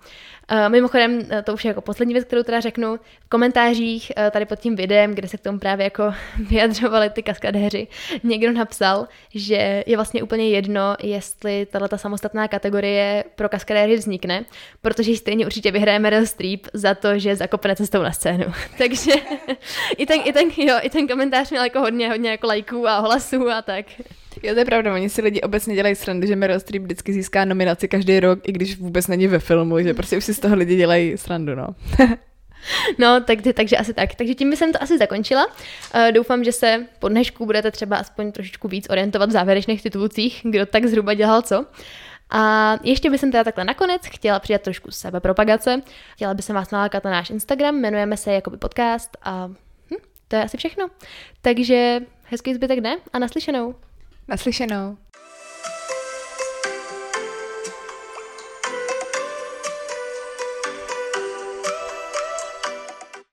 [0.51, 4.29] Uh, mimochodem, eh, to už je jako poslední věc, kterou teda řeknu, v komentářích uh,
[4.29, 6.13] tady pod tím videem, kde se k tomu právě jako
[6.49, 7.87] vyjadřovali ty kaskadéři,
[8.23, 14.45] někdo napsal, že je vlastně úplně jedno, jestli tato samostatná kategorie pro kaskadéry vznikne,
[14.81, 18.45] protože stejně určitě vyhraje Meryl Streep za to, že zakopne cestou na scénu.
[18.77, 19.11] Takže
[19.97, 22.99] i ten, i, ten, jo, i ten komentář měl jako hodně, hodně jako lajků a
[22.99, 23.85] hlasů a tak.
[24.43, 27.45] Jo, to je pravda, oni si lidi obecně dělají srandy, že Meryl Streep vždycky získá
[27.45, 30.55] nominaci každý rok, i když vůbec není ve filmu, že prostě už si z toho
[30.55, 31.67] lidi dělají srandu, no.
[32.97, 34.15] No, tak, takže asi tak.
[34.15, 35.45] Takže tím jsem to asi zakončila.
[35.45, 40.41] Uh, doufám, že se po dnešku budete třeba aspoň trošičku víc orientovat v závěrečných titulcích,
[40.43, 41.65] kdo tak zhruba dělal co.
[42.29, 45.81] A ještě bych teda takhle nakonec chtěla přidat trošku sebepropagace.
[46.15, 50.43] Chtěla bych vás nalákat na náš Instagram, jmenujeme se Jakoby podcast a hm, to je
[50.43, 50.87] asi všechno.
[51.41, 53.75] Takže hezký zbytek dne a naslyšenou.
[54.27, 54.97] Naslyšenou.